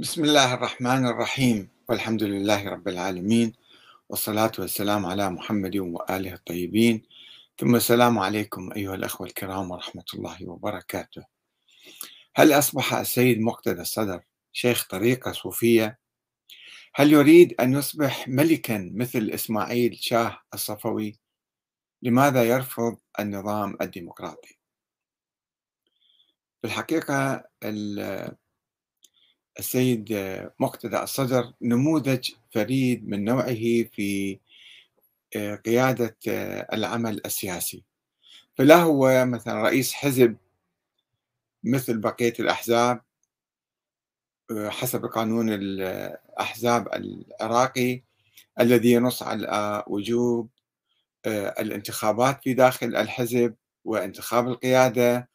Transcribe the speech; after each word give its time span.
بسم 0.00 0.24
الله 0.24 0.54
الرحمن 0.54 1.06
الرحيم 1.06 1.68
والحمد 1.88 2.22
لله 2.22 2.68
رب 2.68 2.88
العالمين 2.88 3.52
والصلاة 4.08 4.52
والسلام 4.58 5.06
على 5.06 5.30
محمد 5.30 5.76
وآله 5.76 6.34
الطيبين 6.34 7.02
ثم 7.58 7.76
السلام 7.76 8.18
عليكم 8.18 8.72
أيها 8.72 8.94
الأخوة 8.94 9.26
الكرام 9.26 9.70
ورحمة 9.70 10.04
الله 10.14 10.48
وبركاته 10.48 11.24
هل 12.36 12.52
أصبح 12.52 12.94
السيد 12.94 13.40
مقتدى 13.40 13.80
الصدر 13.80 14.20
شيخ 14.52 14.86
طريقة 14.88 15.32
صوفية؟ 15.32 15.98
هل 16.94 17.12
يريد 17.12 17.60
أن 17.60 17.72
يصبح 17.72 18.28
ملكا 18.28 18.90
مثل 18.94 19.30
إسماعيل 19.34 19.96
شاه 20.00 20.40
الصفوي؟ 20.54 21.20
لماذا 22.02 22.44
يرفض 22.44 22.98
النظام 23.18 23.76
الديمقراطي؟ 23.82 24.58
في 26.60 26.66
الحقيقة 26.66 27.44
السيد 29.60 30.12
مقتدى 30.60 31.02
الصدر 31.02 31.52
نموذج 31.62 32.30
فريد 32.50 33.08
من 33.08 33.24
نوعه 33.24 33.54
في 33.92 34.38
آه، 35.36 35.54
قيادة 35.54 36.16
آه، 36.28 36.68
العمل 36.72 37.20
السياسي. 37.26 37.84
فلا 38.54 38.76
هو 38.76 39.24
مثلا 39.26 39.62
رئيس 39.62 39.92
حزب 39.92 40.36
مثل 41.64 41.98
بقية 41.98 42.32
الأحزاب 42.40 43.00
آه، 44.50 44.68
حسب 44.68 45.06
قانون 45.06 45.50
الأحزاب 45.52 46.88
العراقي 46.94 48.02
الذي 48.60 48.92
ينص 48.92 49.22
على 49.22 49.84
وجوب 49.86 50.48
الانتخابات 51.26 52.42
في 52.42 52.54
داخل 52.54 52.96
الحزب 52.96 53.54
وانتخاب 53.84 54.48
القيادة. 54.48 55.29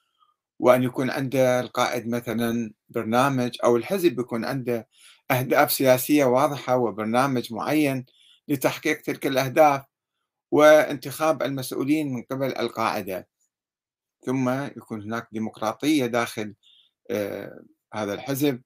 وأن 0.59 0.84
يكون 0.84 1.09
عنده 1.09 1.59
القائد 1.59 2.08
مثلا 2.08 2.73
برنامج 2.90 3.58
أو 3.64 3.77
الحزب 3.77 4.20
يكون 4.20 4.45
عنده 4.45 4.88
أهداف 5.31 5.72
سياسية 5.72 6.26
واضحة 6.26 6.78
وبرنامج 6.78 7.54
معين 7.54 8.05
لتحقيق 8.47 9.02
تلك 9.02 9.28
الأهداف 9.28 9.81
وانتخاب 10.52 11.44
المسؤولين 11.44 12.14
من 12.14 12.23
قبل 12.23 12.58
القاعدة. 12.58 13.28
ثم 14.25 14.50
يكون 14.50 15.02
هناك 15.02 15.28
ديمقراطية 15.31 16.06
داخل 16.06 16.56
آه 17.12 17.64
هذا 17.94 18.14
الحزب 18.14 18.62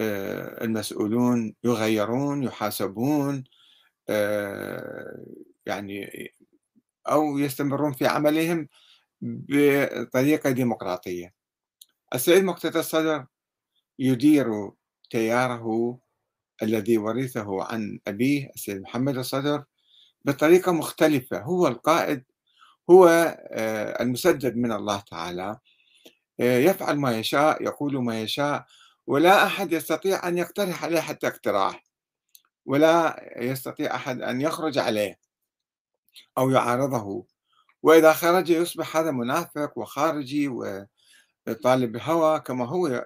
آه 0.00 0.64
المسؤولون 0.64 1.54
يغيرون 1.64 2.42
يحاسبون 2.42 3.44
آه 4.08 5.24
يعني 5.66 6.08
أو 7.08 7.38
يستمرون 7.38 7.92
في 7.92 8.06
عملهم 8.06 8.68
بطريقة 9.20 10.50
ديمقراطية. 10.50 11.34
السيد 12.14 12.44
مقتدى 12.44 12.78
الصدر 12.78 13.26
يدير 13.98 14.70
تياره 15.10 15.98
الذي 16.62 16.98
ورثه 16.98 17.64
عن 17.64 18.00
أبيه 18.06 18.50
السيد 18.54 18.80
محمد 18.82 19.18
الصدر 19.18 19.64
بطريقة 20.24 20.72
مختلفة. 20.72 21.42
هو 21.42 21.68
القائد 21.68 22.24
هو 22.90 23.06
آه، 23.50 24.02
المسدد 24.02 24.56
من 24.56 24.72
الله 24.72 25.00
تعالى. 25.00 25.58
آه، 26.40 26.58
يفعل 26.58 26.96
ما 26.96 27.18
يشاء 27.18 27.62
يقول 27.62 28.04
ما 28.04 28.20
يشاء 28.20 28.66
ولا 29.06 29.46
أحد 29.46 29.72
يستطيع 29.72 30.28
أن 30.28 30.38
يقترح 30.38 30.84
عليه 30.84 31.00
حتى 31.00 31.26
اقتراح 31.26 31.84
ولا 32.66 33.24
يستطيع 33.36 33.94
أحد 33.94 34.22
أن 34.22 34.40
يخرج 34.40 34.78
عليه 34.78 35.18
أو 36.38 36.50
يعارضه. 36.50 37.26
وإذا 37.86 38.12
خرج 38.12 38.50
يصبح 38.50 38.96
هذا 38.96 39.10
منافق 39.10 39.78
وخارجي 39.78 40.48
وطالب 41.48 41.96
هوى 41.96 42.40
كما 42.40 42.66
هو 42.66 43.04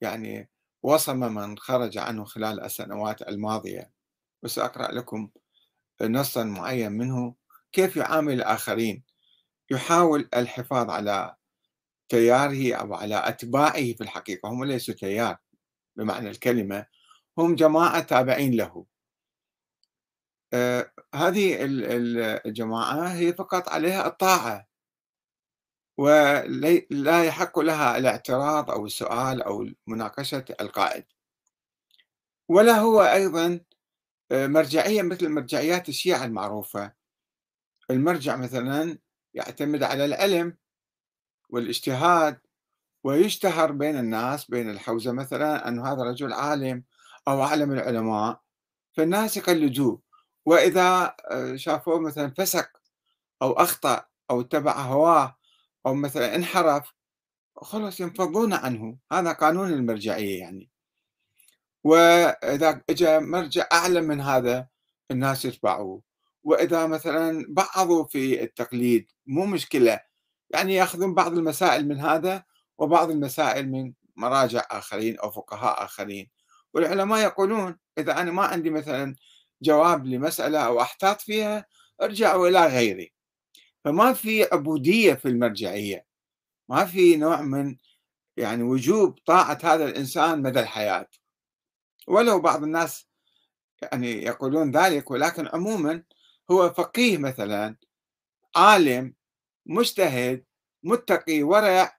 يعني 0.00 0.50
وصم 0.82 1.34
من 1.34 1.58
خرج 1.58 1.98
عنه 1.98 2.24
خلال 2.24 2.64
السنوات 2.64 3.22
الماضية. 3.22 3.90
وسأقرأ 4.42 4.92
لكم 4.92 5.30
نصا 6.02 6.44
معين 6.44 6.92
منه. 6.92 7.34
كيف 7.72 7.96
يعامل 7.96 8.32
الآخرين؟ 8.32 9.04
يحاول 9.70 10.28
الحفاظ 10.36 10.90
على 10.90 11.36
تياره 12.08 12.74
أو 12.74 12.94
على 12.94 13.28
أتباعه 13.28 13.92
في 13.92 14.00
الحقيقة. 14.00 14.48
هم 14.48 14.64
ليسوا 14.64 14.94
تيار 14.94 15.36
بمعنى 15.96 16.30
الكلمة 16.30 16.86
هم 17.38 17.54
جماعة 17.54 18.00
تابعين 18.00 18.54
له. 18.54 18.86
آه، 20.54 20.92
هذه 21.14 21.56
الجماعة 22.46 23.08
هي 23.08 23.32
فقط 23.32 23.68
عليها 23.68 24.06
الطاعة. 24.06 24.66
ولا 25.98 27.24
يحق 27.24 27.58
لها 27.58 27.98
الاعتراض 27.98 28.70
أو 28.70 28.86
السؤال 28.86 29.42
أو 29.42 29.66
مناقشة 29.86 30.44
القائد. 30.60 31.04
ولا 32.48 32.72
هو 32.78 33.02
أيضا 33.02 33.60
آه، 34.32 34.46
مرجعية 34.46 35.02
مثل 35.02 35.28
مرجعيات 35.28 35.88
الشيعة 35.88 36.24
المعروفة. 36.24 36.92
المرجع 37.90 38.36
مثلا 38.36 38.98
يعتمد 39.34 39.82
على 39.82 40.04
العلم 40.04 40.56
والاجتهاد 41.50 42.38
ويشتهر 43.04 43.72
بين 43.72 43.98
الناس 43.98 44.50
بين 44.50 44.70
الحوزة 44.70 45.12
مثلا 45.12 45.68
أن 45.68 45.78
هذا 45.80 46.02
رجل 46.02 46.32
عالم 46.32 46.84
أو 47.28 47.42
أعلم 47.42 47.72
العلماء 47.72 48.40
فالناس 48.92 49.36
يقلدوه. 49.36 50.05
وإذا 50.46 51.16
آه، 51.30 51.56
شافوه 51.56 52.00
مثلا 52.00 52.34
فسق 52.38 52.68
أو 53.42 53.52
أخطأ 53.52 54.04
أو 54.30 54.40
اتبع 54.40 54.80
هواه 54.80 55.36
أو 55.86 55.94
مثلا 55.94 56.34
انحرف 56.34 56.92
خلص 57.56 58.00
ينفضون 58.00 58.52
عنه. 58.52 58.98
هذا 59.12 59.32
قانون 59.32 59.72
المرجعية 59.72 60.38
يعني. 60.40 60.70
وإذا 61.84 62.82
اجى 62.90 63.18
مرجع 63.18 63.66
أعلى 63.72 64.00
من 64.00 64.20
هذا 64.20 64.68
الناس 65.10 65.44
يتبعوه. 65.44 66.02
وإذا 66.44 66.86
مثلا 66.86 67.46
بعضوا 67.48 68.04
في 68.04 68.42
التقليد 68.42 69.10
مو 69.26 69.46
مشكلة. 69.46 70.00
يعني 70.50 70.74
يأخذون 70.74 71.14
بعض 71.14 71.32
المسائل 71.38 71.88
من 71.88 72.00
هذا 72.00 72.44
وبعض 72.78 73.10
المسائل 73.10 73.70
من 73.70 73.92
مراجع 74.16 74.66
آخرين 74.70 75.18
أو 75.18 75.30
فقهاء 75.30 75.84
آخرين. 75.84 76.30
والعلماء 76.74 77.20
يقولون 77.22 77.76
إذا 77.98 78.20
أنا 78.20 78.30
ما 78.32 78.42
عندي 78.42 78.70
مثلا 78.70 79.14
جواب 79.62 80.06
لمسألة 80.06 80.58
أو 80.66 80.80
أحتاط 80.80 81.20
فيها 81.20 81.66
ارجعوا 82.02 82.48
إلى 82.48 82.66
غيري. 82.66 83.12
فما 83.84 84.12
في 84.12 84.44
عبودية 84.52 85.14
في 85.14 85.28
المرجعية. 85.28 86.06
ما 86.68 86.84
في 86.84 87.16
نوع 87.16 87.42
من 87.42 87.76
يعني 88.36 88.62
وجوب 88.62 89.18
طاعة 89.26 89.58
هذا 89.64 89.84
الإنسان 89.84 90.42
مدى 90.42 90.60
الحياة. 90.60 91.08
ولو 92.08 92.40
بعض 92.40 92.62
الناس 92.62 93.08
يعني 93.82 94.12
يقولون 94.12 94.70
ذلك 94.70 95.10
ولكن 95.10 95.48
عموما 95.48 96.02
هو 96.50 96.72
فقيه 96.72 97.18
مثلا 97.18 97.76
عالم 98.56 99.14
مجتهد 99.66 100.44
متقي 100.82 101.42
ورع 101.42 101.98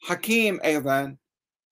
حكيم 0.00 0.60
أيضا 0.64 1.16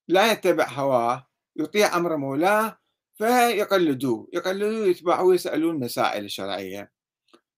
لا 0.08 0.32
يتبع 0.32 0.68
هواه 0.68 1.26
يطيع 1.56 1.96
أمر 1.96 2.16
مولاه 2.16 2.79
فيقلدوه 3.20 4.28
يقلدوه 4.32 4.86
يتبعوه 4.86 5.34
يسألون 5.34 5.80
مسائل 5.80 6.24
الشرعية 6.24 6.92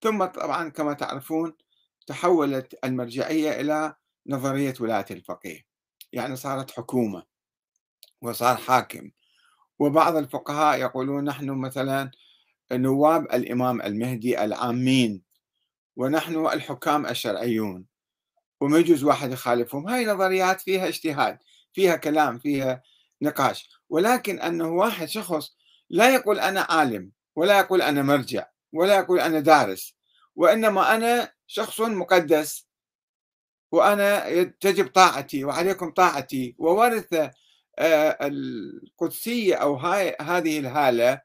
ثم 0.02 0.24
طبعا 0.24 0.68
كما 0.68 0.92
تعرفون 0.92 1.54
تحولت 2.06 2.74
المرجعية 2.84 3.60
إلى 3.60 3.94
نظرية 4.26 4.74
ولاية 4.80 5.04
الفقيه. 5.10 5.66
يعني 6.12 6.36
صارت 6.36 6.70
حكومة 6.70 7.22
وصار 8.22 8.56
حاكم. 8.56 9.10
وبعض 9.78 10.16
الفقهاء 10.16 10.80
يقولون 10.80 11.24
نحن 11.24 11.50
مثلا 11.50 12.10
نواب 12.72 13.24
الإمام 13.24 13.82
المهدي 13.82 14.44
العامين 14.44 15.22
ونحن 15.96 16.46
الحكام 16.46 17.06
الشرعيون. 17.06 17.86
وما 18.60 18.78
يجوز 18.78 19.04
واحد 19.04 19.32
يخالفهم. 19.32 19.88
هاي 19.88 20.06
نظريات 20.06 20.60
فيها 20.60 20.88
اجتهاد 20.88 21.38
فيها 21.72 21.96
كلام 21.96 22.38
فيها 22.38 22.82
نقاش. 23.22 23.68
ولكن 23.92 24.40
أنه 24.40 24.68
واحد 24.68 25.08
شخص 25.08 25.56
لا 25.90 26.14
يقول 26.14 26.38
أنا 26.40 26.60
عالم 26.60 27.10
ولا 27.36 27.58
يقول 27.58 27.82
أنا 27.82 28.02
مرجع 28.02 28.46
ولا 28.72 28.96
يقول 28.96 29.20
أنا 29.20 29.40
دارس 29.40 29.94
وإنما 30.36 30.94
أنا 30.94 31.32
شخص 31.46 31.80
مقدس 31.80 32.66
وأنا 33.72 34.42
تجب 34.42 34.88
طاعتي 34.88 35.44
وعليكم 35.44 35.90
طاعتي 35.90 36.54
وورث 36.58 37.14
آه، 37.78 38.18
القدسية 38.20 39.54
أو 39.54 39.74
هاي 39.74 40.16
هذه 40.20 40.58
الهالة 40.58 41.20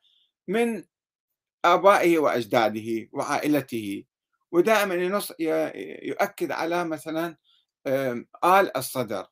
من 0.48 0.84
آبائه 1.66 2.20
وأجداده 2.20 3.10
وعائلته. 3.12 4.04
ودائما 4.52 4.96
ينص 4.96 5.34
يؤكد 5.40 6.52
على 6.52 6.86
مثلا 6.86 7.38
آل 8.44 8.78
الصدر. 8.78 9.28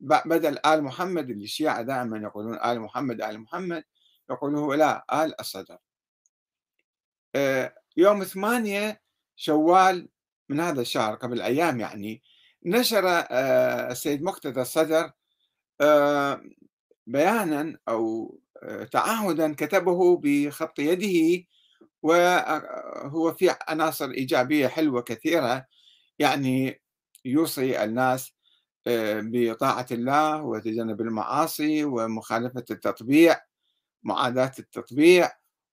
بدل 0.00 0.58
آل 0.66 0.82
محمد 0.82 1.30
اللي 1.30 1.44
الشيعة 1.44 1.82
دائما 1.82 2.18
يقولون 2.18 2.54
آل 2.54 2.80
محمد 2.80 3.22
آل 3.22 3.38
محمد 3.40 3.84
يقولون 4.30 4.78
لا 4.78 5.24
آل 5.24 5.40
الصدر. 5.40 5.78
آه، 7.34 7.74
يوم 7.96 8.24
ثمانية 8.24 9.02
شوال 9.36 10.08
من 10.48 10.60
هذا 10.60 10.80
الشهر 10.80 11.14
قبل 11.14 11.42
أيام 11.42 11.80
يعني 11.80 12.22
نشر 12.66 13.02
آه، 13.08 13.92
السيد 13.92 14.22
مقتدى 14.22 14.60
الصدر 14.60 15.12
آه، 15.80 16.42
بيانا 17.06 17.78
أو 17.88 18.38
تعهدا 18.92 19.54
كتبه 19.54 20.20
بخط 20.24 20.78
يده 20.78 21.44
وهو 22.02 23.34
في 23.34 23.54
عناصر 23.68 24.10
إيجابية 24.10 24.68
حلوة 24.68 25.02
كثيرة 25.02 25.66
يعني 26.18 26.82
يوصي 27.24 27.84
الناس 27.84 28.32
بطاعة 28.86 29.86
الله 29.90 30.42
وتجنب 30.42 31.00
المعاصي 31.00 31.84
ومخالفة 31.84 32.64
التطبيع 32.70 33.40
معاداة 34.02 34.52
التطبيع 34.58 35.32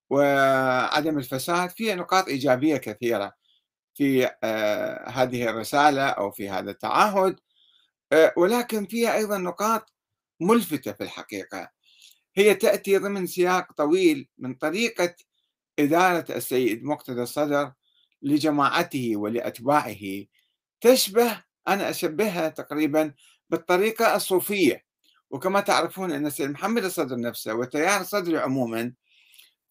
وعدم 0.10 1.18
الفساد 1.18 1.70
فيها 1.70 1.96
نقاط 1.96 2.28
إيجابية 2.28 2.78
كثيرة 2.78 3.34
في 3.94 4.30
آه، 4.44 5.10
هذه 5.10 5.50
الرسالة 5.50 6.06
أو 6.06 6.32
في 6.32 6.50
هذا 6.50 6.72
التعهد 6.72 7.40
آه، 8.14 8.34
ولكن 8.38 8.86
فيها 8.86 9.16
أيضا 9.16 9.38
نقاط 9.38 9.94
ملفتة 10.40 10.92
في 10.94 11.04
الحقيقة. 11.04 11.70
هي 12.36 12.56
تأتي 12.56 12.98
ضمن 12.98 13.28
سياق 13.28 13.74
طويل 13.74 14.30
من 14.38 14.54
طريقة 14.56 15.16
إدارة 15.80 16.26
السيد 16.36 16.84
مقتدى 16.84 17.22
الصدر 17.22 17.74
لجماعته 18.22 19.18
ولأتباعه 19.18 20.26
تشبه 20.82 21.44
أنا 21.68 21.90
أشبهها 21.90 22.50
تقريبا 22.50 23.14
بالطريقة 23.50 24.16
الصوفية. 24.16 24.86
وكما 25.30 25.60
تعرفون 25.62 26.12
أن 26.12 26.26
السيد 26.26 26.50
محمد 26.50 26.84
الصدر 26.84 27.20
نفسه 27.20 27.54
وتيار 27.56 28.02
الصدر 28.02 28.38
عموما 28.40 28.94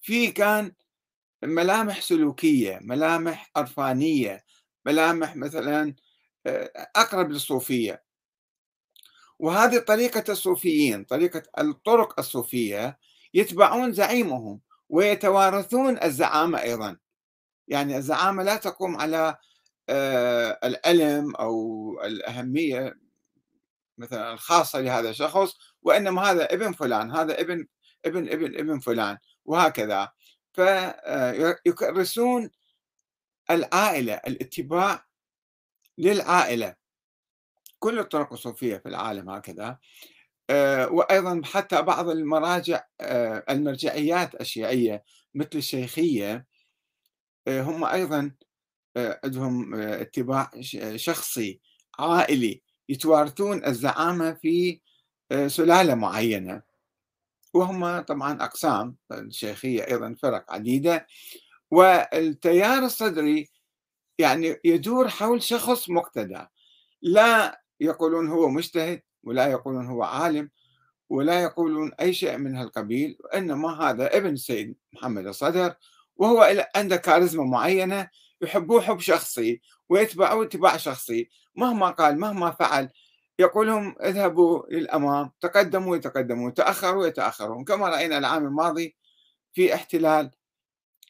في 0.01 0.31
كان 0.33 0.73
ملامح 1.43 2.01
سلوكية 2.01 2.79
ملامح 2.83 3.51
عرفانية 3.57 4.45
ملامح 4.87 5.37
مثلا 5.37 5.95
آه، 6.47 6.71
أقرب 6.97 7.31
للصوفية. 7.31 8.05
وهذه 9.39 9.79
طريقة 9.79 10.25
الصوفيين 10.33 11.05
طريقة 11.05 11.43
الطرق 11.59 12.19
الصوفية 12.21 12.99
يتبعون 13.35 13.93
زعيمهم 13.93 14.61
ويتوارثون 14.89 16.03
الزعامة 16.03 16.63
أيضا. 16.63 16.97
يعني 17.69 17.97
الزعامة 17.97 18.43
لا 18.43 18.57
تقوم 18.57 18.97
على 18.97 19.37
آه، 19.89 20.59
العلم 20.65 21.37
أو 21.37 22.01
الأهمية 22.05 22.99
مثلا 23.99 24.33
الخاصة 24.33 24.81
لهذا 24.81 25.11
الشخص 25.11 25.55
وإنما 25.83 26.23
هذا 26.23 26.45
ابن 26.55 26.73
فلان 26.73 27.11
هذا 27.11 27.41
ابن 27.41 27.67
ابن 28.05 28.29
ابن 28.29 28.45
ابن 28.59 28.81
فلان 28.81 29.19
وهكذا. 29.45 30.13
فيكرسون 30.53 32.51
العائلة 33.51 34.15
الاتباع 34.15 35.07
للعائلة. 35.99 36.75
كل 37.79 37.99
الطرق 37.99 38.33
الصوفية 38.33 38.77
في 38.77 38.89
العالم 38.89 39.31
هكذا. 39.31 39.79
آه، 40.51 40.89
وأيضا 40.89 41.43
حتى 41.45 41.83
بعض 41.83 42.09
المراجع 42.09 42.85
آه، 43.01 43.45
المرجعيات 43.51 44.41
الشيعية 44.41 45.05
مثل 45.35 45.51
الشيخية 45.55 46.47
آه، 47.49 47.63
هم 47.63 47.85
أيضا 47.85 48.33
عندهم 48.97 49.75
اتباع 49.75 50.51
شخصي 50.97 51.61
عائلي 51.99 52.63
يتوارثون 52.89 53.65
الزعامة 53.65 54.33
في 54.33 54.81
سلالة 55.47 55.95
معينة. 55.95 56.63
وهم 57.55 58.01
طبعا 58.01 58.45
أقسام 58.45 58.97
الشيخية 59.13 59.87
أيضا 59.87 60.17
فرق 60.23 60.53
عديدة. 60.53 61.07
والتيار 61.71 62.85
الصدري 62.85 63.49
يعني 64.19 64.57
يدور 64.65 65.09
حول 65.09 65.43
شخص 65.43 65.91
مقتدى. 65.91 66.47
لا 67.03 67.63
يقولون 67.81 68.29
هو 68.29 68.49
مجتهد 68.49 69.03
ولا 69.23 69.47
يقولون 69.47 69.87
هو 69.87 70.03
عالم 70.03 70.51
ولا 71.09 71.43
يقولون 71.43 71.93
أي 72.01 72.13
شيء 72.13 72.37
من 72.37 72.57
هالقبيل 72.57 73.17
وإنما 73.25 73.83
هذا 73.83 74.17
ابن 74.17 74.33
السيد 74.33 74.77
محمد 74.93 75.27
الصدر 75.27 75.75
وهو 76.17 76.67
عنده 76.77 76.97
كاريزما 76.97 77.45
معينة 77.45 78.09
يحبوه 78.43 78.81
حب 78.81 79.01
شخصي 79.01 79.61
ويتبعوه 79.89 80.45
اتباع 80.45 80.77
شخصي. 80.77 81.31
مهما 81.57 81.91
قال 81.91 82.21
مهما 82.21 82.51
فعل 82.51 82.91
يقول 83.39 83.67
لهم 83.67 83.97
اذهبوا 84.03 84.63
للأمام 84.71 85.31
تقدموا 85.41 85.97
يتقدمون 85.97 86.55
تأخروا 86.55 87.07
يتأخرون. 87.07 87.65
كما 87.65 87.89
رأينا 87.89 88.19
العام 88.19 88.47
الماضي 88.47 88.97
في 89.53 89.75
احتلال 89.75 90.31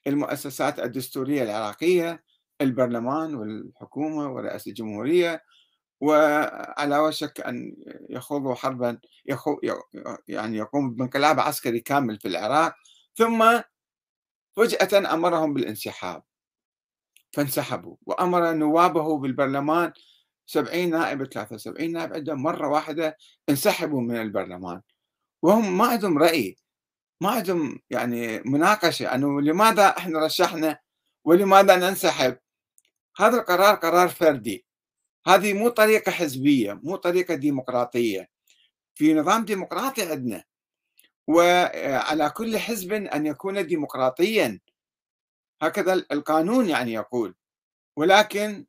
المؤسسات 0.06 0.78
الدستورية 0.80 1.42
العراقية 1.42 2.24
البرلمان 2.60 3.34
والحكومة 3.34 4.32
ورئاسة 4.32 4.68
الجمهورية 4.68 5.42
وعلى 6.00 6.98
وشك 6.98 7.40
أن 7.40 7.76
يخوضوا 8.10 8.54
حربا 8.54 8.98
يخو 9.26 9.60
يعني 10.28 10.56
يقوم 10.58 10.94
بانقلاب 10.94 11.40
عسكري 11.40 11.80
كامل 11.80 12.20
في 12.20 12.28
العراق. 12.28 12.74
ثم 13.14 13.60
فجأة 14.56 15.14
أمرهم 15.14 15.54
بالانسحاب. 15.54 16.22
فانسحبوا. 17.32 17.96
وأمر 18.06 18.52
نوابه 18.52 19.18
بالبرلمان 19.18 19.92
70 20.46 20.90
نائب 20.90 21.24
73 21.24 21.92
نائب 21.92 22.14
عندهم 22.14 22.42
مرة 22.42 22.68
واحدة 22.68 23.16
انسحبوا 23.48 24.00
من 24.00 24.16
البرلمان. 24.16 24.80
وهم 25.42 25.78
ما 25.78 25.86
عندهم 25.86 26.18
رأي 26.18 26.56
ما 27.20 27.30
عندهم 27.30 27.78
يعني 27.90 28.40
مناقشة 28.40 29.14
أنه 29.14 29.40
لماذا 29.40 29.86
إحنا 29.88 30.24
رشحنا 30.26 30.78
ولماذا 31.24 31.76
ننسحب؟ 31.76 32.38
هذا 33.18 33.36
القرار 33.40 33.74
قرار 33.74 34.08
فردي. 34.08 34.66
هذه 35.26 35.52
مو 35.52 35.68
طريقة 35.68 36.12
حزبية 36.12 36.80
مو 36.82 36.96
طريقة 36.96 37.34
ديمقراطية. 37.34 38.28
في 38.94 39.14
نظام 39.14 39.44
ديمقراطي 39.44 40.02
عندنا 40.02 40.44
وعلى 41.26 42.30
كل 42.30 42.58
حزب 42.58 42.92
أن 42.92 43.26
يكون 43.26 43.66
ديمقراطيا. 43.66 44.60
هكذا 45.62 45.94
القانون 45.94 46.68
يعني 46.68 46.92
يقول. 46.92 47.34
ولكن 47.96 48.66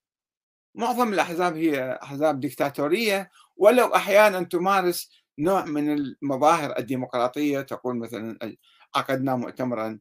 معظم 0.75 1.13
الأحزاب 1.13 1.55
هي 1.57 1.99
أحزاب 2.03 2.39
ديكتاتورية 2.39 3.31
ولو 3.57 3.95
أحيانا 3.95 4.43
تمارس 4.43 5.11
نوع 5.39 5.65
من 5.65 5.93
المظاهر 5.93 6.77
الديمقراطية 6.77 7.61
تقول 7.61 7.97
مثلا 7.97 8.57
عقدنا 8.95 9.35
مؤتمرا 9.35 9.99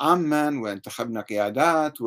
عاما 0.00 0.60
وانتخبنا 0.62 1.20
قيادات 1.20 1.98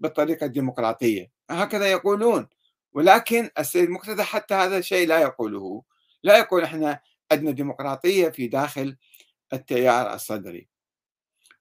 بالطريقة 0.00 0.46
الديمقراطية. 0.46 1.30
هكذا 1.50 1.90
يقولون. 1.90 2.48
ولكن 2.92 3.50
السيد 3.58 3.90
مقتدى 3.90 4.22
حتى 4.22 4.54
هذا 4.54 4.78
الشيء 4.78 5.08
لا 5.08 5.18
يقوله. 5.18 5.82
لا 6.22 6.38
يقول 6.38 6.62
إحنا 6.62 7.00
عندنا 7.32 7.50
ديمقراطية 7.50 8.28
في 8.28 8.48
داخل 8.48 8.96
التيار 9.52 10.14
الصدري. 10.14 10.69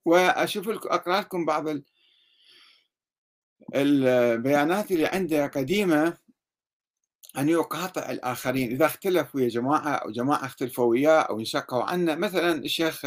وأشوف 0.06 0.70
أقرأ 0.70 1.20
لكم 1.22 1.46
بعض 1.46 1.66
البيانات 3.76 4.92
اللي 4.92 5.06
عنده 5.06 5.48
قديمة 5.48 6.18
أن 7.38 7.50
يقاطع 7.50 8.12
الآخرين. 8.12 8.72
إذا 8.72 8.86
اختلفوا 8.86 9.42
يا 9.42 9.48
جماعة 9.48 9.90
أو 9.90 10.12
جماعة 10.12 10.46
اختلفوا 10.46 10.86
وياه 10.86 11.22
أو 11.22 11.40
انشقوا 11.40 11.84
عنه 11.84 12.16
مثلا 12.16 12.54
الشيخ 12.54 13.06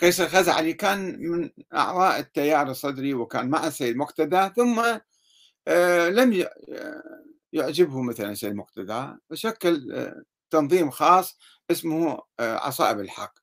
قيس 0.00 0.20
الخزعلي 0.20 0.72
كان 0.72 1.18
من 1.30 1.50
أعضاء 1.74 2.20
التيار 2.20 2.70
الصدري 2.70 3.14
وكان 3.14 3.50
مع 3.50 3.66
السيد 3.66 3.96
مقتدى 3.96 4.50
ثم 4.56 4.98
آه، 5.68 6.08
لم 6.08 6.46
يعجبه 7.52 8.02
مثلا 8.02 8.30
السيد 8.30 8.54
مقتدى. 8.54 9.06
وشكل 9.30 9.92
آه، 9.92 10.22
تنظيم 10.50 10.90
خاص 10.90 11.38
اسمه 11.70 12.22
آه، 12.40 12.56
عصائب 12.56 13.00
الحق. 13.00 13.41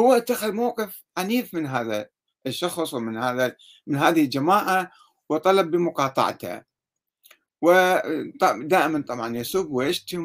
هو 0.00 0.12
اتخذ 0.12 0.52
موقف 0.52 1.02
عنيف 1.18 1.54
من 1.54 1.66
هذا 1.66 2.08
الشخص 2.46 2.94
ومن 2.94 3.18
هذا 3.18 3.56
من 3.86 3.96
هذه 3.96 4.24
الجماعة 4.24 4.90
وطلب 5.28 5.70
بمقاطعته. 5.70 6.62
ودائما 7.62 9.04
طبعا 9.08 9.36
يسب 9.36 9.66
ويشتم 9.70 10.24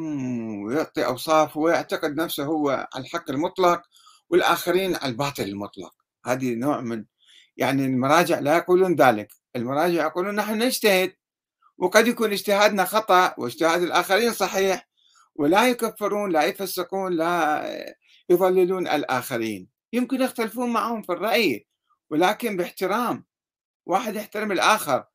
ويعطي 0.63 1.05
أوصاف 1.05 1.57
ويعتقد 1.57 2.15
نفسه 2.15 2.43
هو 2.45 2.69
على 2.93 3.03
الحق 3.03 3.29
المطلق 3.29 3.81
والآخرين 4.29 4.95
على 4.95 5.11
الباطل 5.11 5.43
المطلق. 5.43 5.93
هذه 6.25 6.55
نوع 6.55 6.81
من 6.81 7.05
يعني 7.57 7.85
المراجع 7.85 8.39
لا 8.39 8.57
يقولون 8.57 8.95
ذلك. 8.95 9.27
المراجع 9.55 10.05
يقولون 10.05 10.35
نحن 10.35 10.63
نجتهد 10.63 11.13
وقد 11.77 12.07
يكون 12.07 12.31
اجتهادنا 12.31 12.85
خطأ 12.85 13.35
واجتهاد 13.37 13.81
الآخرين 13.81 14.33
صحيح 14.33 14.87
ولا 15.35 15.69
يكفرون 15.69 16.31
لا 16.31 16.43
يفسقون 16.43 17.13
لا 17.13 17.95
يضللون 18.29 18.87
الآخرين. 18.87 19.67
يمكن 19.93 20.21
يختلفون 20.21 20.73
معهم 20.73 21.01
في 21.01 21.11
الرأي 21.11 21.67
ولكن 22.09 22.57
باحترام. 22.57 23.25
واحد 23.85 24.15
يحترم 24.15 24.51
الآخر. 24.51 25.05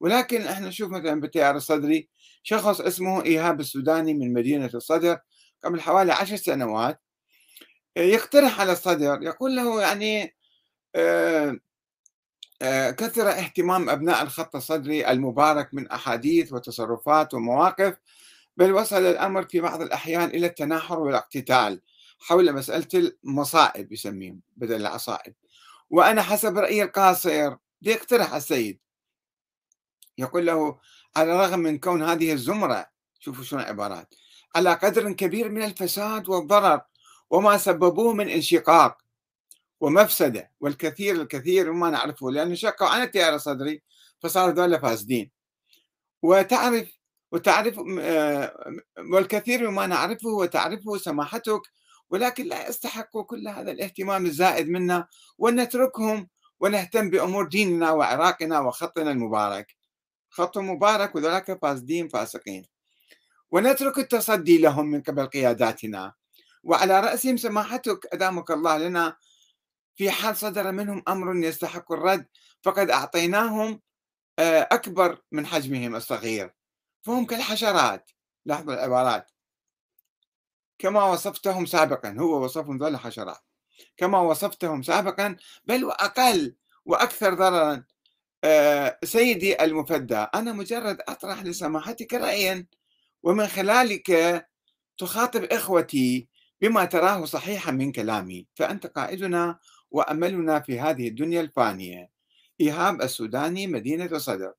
ولكن 0.00 0.42
إحنا 0.42 0.68
نشوف 0.68 0.90
مثلا 0.90 1.20
بالتيار 1.20 1.56
الصدري 1.56 2.08
شخص 2.42 2.80
اسمه 2.80 3.24
إيهاب 3.24 3.60
السوداني 3.60 4.14
من 4.14 4.32
مدينة 4.32 4.70
الصدر 4.74 5.18
قبل 5.64 5.80
حوالي 5.80 6.12
عشر 6.12 6.36
سنوات 6.36 7.00
يقترح 7.96 8.60
على 8.60 8.72
الصدر 8.72 9.22
يقول 9.22 9.56
له 9.56 9.80
يعني 9.80 10.34
آه، 10.94 11.58
آه، 12.62 12.90
كثر 12.90 13.28
اهتمام 13.28 13.90
أبناء 13.90 14.22
الخط 14.22 14.56
الصدري 14.56 15.10
المبارك 15.10 15.74
من 15.74 15.88
أحاديث 15.88 16.52
وتصرفات 16.52 17.34
ومواقف 17.34 17.96
بل 18.56 18.72
وصل 18.72 19.02
الأمر 19.02 19.44
في 19.44 19.60
بعض 19.60 19.82
الأحيان 19.82 20.28
إلى 20.28 20.46
التناحر 20.46 20.98
والاقتتال. 20.98 21.80
حول 22.18 22.52
مسألة 22.52 23.12
المصائب 23.24 23.92
يسميهم 23.92 24.40
بدل 24.56 24.76
العصائب. 24.80 25.34
وأنا 25.90 26.22
حسب 26.22 26.58
رأيي 26.58 26.82
القاصر 26.82 27.56
ليقترح 27.82 28.34
السيد. 28.34 28.78
يقول 30.18 30.46
له 30.46 30.78
على 31.16 31.32
الرغم 31.32 31.58
من 31.58 31.78
كون 31.78 32.02
هذه 32.02 32.32
الزمرة 32.32 32.86
شوفوا 33.18 33.44
شنو 33.44 33.60
العبارات 33.60 34.14
على 34.54 34.72
قدر 34.74 35.12
كبير 35.12 35.48
من 35.48 35.62
الفساد 35.62 36.28
والضرر 36.28 36.80
وما 37.30 37.58
سببوه 37.58 38.12
من 38.12 38.28
انشقاق 38.28 38.98
ومفسدة 39.80 40.52
والكثير 40.60 41.22
الكثير 41.22 41.72
مما 41.72 41.90
نعرفه 41.90 42.30
لأنه 42.30 42.54
شقوا 42.54 42.88
عن 42.88 43.02
التيار 43.02 43.34
الصدري 43.34 43.82
فصاروا 44.20 44.54
ذولا 44.54 44.78
فاسدين. 44.78 45.30
وتعرف 46.22 46.88
وتعرف 47.32 47.80
آه، 48.00 48.54
والكثير 48.98 49.70
مما 49.70 49.86
نعرفه 49.86 50.28
وتعرفه 50.28 50.96
سماحتك 50.96 51.60
ولكن 52.10 52.46
لا 52.46 52.68
يستحقوا 52.68 53.22
كل 53.22 53.48
هذا 53.48 53.70
الاهتمام 53.70 54.26
الزائد 54.26 54.68
منا 54.68 55.08
ونتركهم 55.38 56.28
ونهتم 56.60 57.10
بأمور 57.10 57.48
ديننا 57.48 57.90
وعراقنا 57.90 58.60
وخطنا 58.60 59.10
المبارك. 59.10 59.76
خط 60.30 60.58
مبارك 60.58 61.14
وذلك 61.14 61.58
فاسدين 61.62 62.08
فاسقين 62.08 62.64
ونترك 63.50 63.98
التصدي 63.98 64.58
لهم 64.58 64.86
من 64.86 65.02
قبل 65.02 65.26
قياداتنا. 65.26 66.12
وعلى 66.62 67.00
رأسهم 67.00 67.36
سماحتك 67.36 68.06
أدامك 68.12 68.50
الله 68.50 68.78
لنا. 68.78 69.16
في 69.96 70.10
حال 70.10 70.36
صدر 70.36 70.72
منهم 70.72 71.02
أمر 71.08 71.36
يستحق 71.36 71.92
الرد 71.92 72.26
فقد 72.62 72.90
أعطيناهم 72.90 73.80
آه، 74.38 74.68
أكبر 74.72 75.22
من 75.32 75.46
حجمهم 75.46 75.96
الصغير. 75.96 76.54
فهم 77.02 77.26
كالحشرات. 77.26 78.10
لاحظوا 78.44 78.74
العبارات. 78.74 79.30
كما 80.78 81.04
وصفتهم 81.04 81.66
سابقا 81.66 82.16
هو 82.20 82.44
وصفهم 82.44 82.78
ذول 82.78 82.96
حشرات 82.96 83.40
كما 83.96 84.20
وصفتهم 84.20 84.82
سابقا 84.82 85.36
بل 85.64 85.84
وأقل 85.84 86.56
وأكثر 86.84 87.34
ضررا. 87.34 87.84
آه، 88.44 88.98
سيدي 89.04 89.64
المفدى 89.64 90.16
أنا 90.16 90.52
مجرد 90.52 90.98
أطرح 91.08 91.42
لسماحتك 91.44 92.14
رأيا 92.14 92.66
ومن 93.22 93.46
خلالك 93.46 94.12
تخاطب 94.98 95.44
إخوتي 95.44 96.28
بما 96.60 96.84
تراه 96.84 97.24
صحيحا 97.24 97.72
من 97.72 97.92
كلامي. 97.92 98.46
فأنت 98.54 98.86
قائدنا 98.86 99.58
وأملنا 99.90 100.60
في 100.60 100.80
هذه 100.80 101.08
الدنيا 101.08 101.40
الفانية. 101.40 102.10
إيهاب 102.60 103.02
السوداني 103.02 103.66
مدينة 103.66 104.18
صدر 104.18 104.52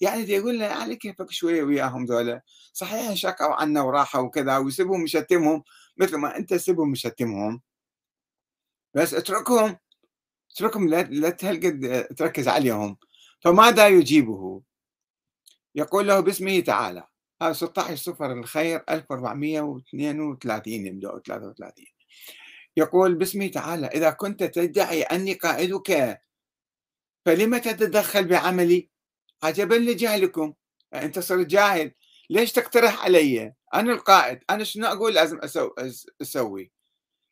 يعني 0.00 0.22
يقول 0.22 0.54
لنا 0.56 0.66
يعني 0.66 0.96
كيفك 0.96 1.30
شوية 1.30 1.62
وياهم 1.62 2.04
ذولا؟ 2.04 2.42
صحيح 2.72 3.14
شقوا 3.14 3.54
عنا 3.54 3.82
وراحوا 3.82 4.20
وكذا 4.20 4.56
ويسبهم 4.58 5.00
ويشتمهم 5.00 5.62
مثل 5.96 6.16
ما 6.16 6.36
أنت 6.36 6.54
سبهم 6.54 6.88
ويشتمهم 6.90 7.62
بس 8.94 9.14
اتركهم 9.14 9.76
اتركهم 10.52 10.88
لا 10.88 11.30
تهلقد 11.30 12.06
تركز 12.16 12.48
عليهم. 12.48 12.96
فماذا 13.40 13.88
يجيبه؟ 13.88 14.62
يقول 15.74 16.08
له 16.08 16.20
باسمه 16.20 16.60
تعالى. 16.60 17.04
هذا 17.42 17.52
16 17.52 17.96
صفر 17.96 18.32
الخير 18.32 18.84
1432 18.90 20.86
يبدأ 20.86 21.18
33 21.18 21.86
يقول 22.76 23.14
باسمه 23.14 23.46
تعالى 23.46 23.86
إذا 23.86 24.10
كنت 24.10 24.44
تدعي 24.44 25.02
أني 25.02 25.34
قائدك 25.34 26.20
فلم 27.26 27.58
تتدخل 27.58 28.28
بعملي؟ 28.28 28.90
عجبا 29.42 29.74
لجهلكم 29.74 30.54
أنت 30.94 31.18
صرت 31.18 31.46
جاهل. 31.46 31.92
ليش 32.30 32.52
تقترح 32.52 33.04
علي؟ 33.04 33.54
أنا 33.74 33.92
القائد. 33.92 34.40
أنا 34.50 34.64
شنو 34.64 34.86
أقول 34.86 35.14
لازم 35.14 35.40
أسوي؟ 36.22 36.72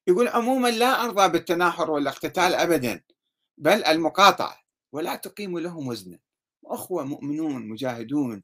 يقول 0.06 0.28
عموما 0.28 0.68
لا 0.68 1.04
أرضى 1.04 1.28
بالتناحر 1.28 1.90
والاقتتال 1.90 2.54
أبدا 2.54 3.02
بل 3.58 3.84
المقاطعة. 3.84 4.60
ولا 4.92 5.16
تقيم 5.16 5.58
لهم 5.58 5.88
وزنا. 5.88 6.18
أخوة 6.66 7.04
مؤمنون 7.04 7.68
مجاهدون 7.68 8.42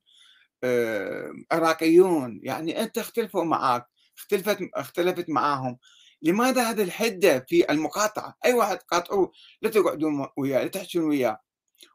آه، 0.64 1.32
عراقيون. 1.52 2.40
يعني 2.42 2.82
أنت 2.82 2.98
اختلفوا 2.98 3.44
معك 3.44 3.86
اختلفت 4.18 4.58
اختلفت 4.74 5.30
معاهم. 5.30 5.78
لماذا 6.22 6.70
هذه 6.70 6.82
الحدة 6.82 7.46
في 7.48 7.70
المقاطعة؟ 7.70 8.34
أي 8.44 8.54
واحد 8.54 8.76
قاطعوه 8.76 9.32
لا 9.62 9.70
تقعدون 9.70 10.26
وياه 10.36 10.62
لا 10.62 10.68
تحجون 10.68 11.04
وياه. 11.04 11.40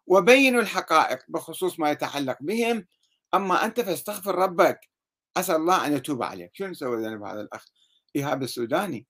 وبينوا 0.07 0.61
الحقائق 0.61 1.19
بخصوص 1.27 1.79
ما 1.79 1.91
يتعلق 1.91 2.37
بهم. 2.41 2.87
أما 3.33 3.65
أنت 3.65 3.81
فاستغفر 3.81 4.35
ربك. 4.35 4.79
عسى 5.37 5.55
الله 5.55 5.87
أن 5.87 5.93
يتوب 5.93 6.23
عليك. 6.23 6.51
شنو 6.53 6.73
سوى 6.73 6.97
ذنب 6.97 7.23
هذا 7.23 7.41
الأخ؟ 7.41 7.65
إيهاب 8.15 8.43
السوداني. 8.43 9.07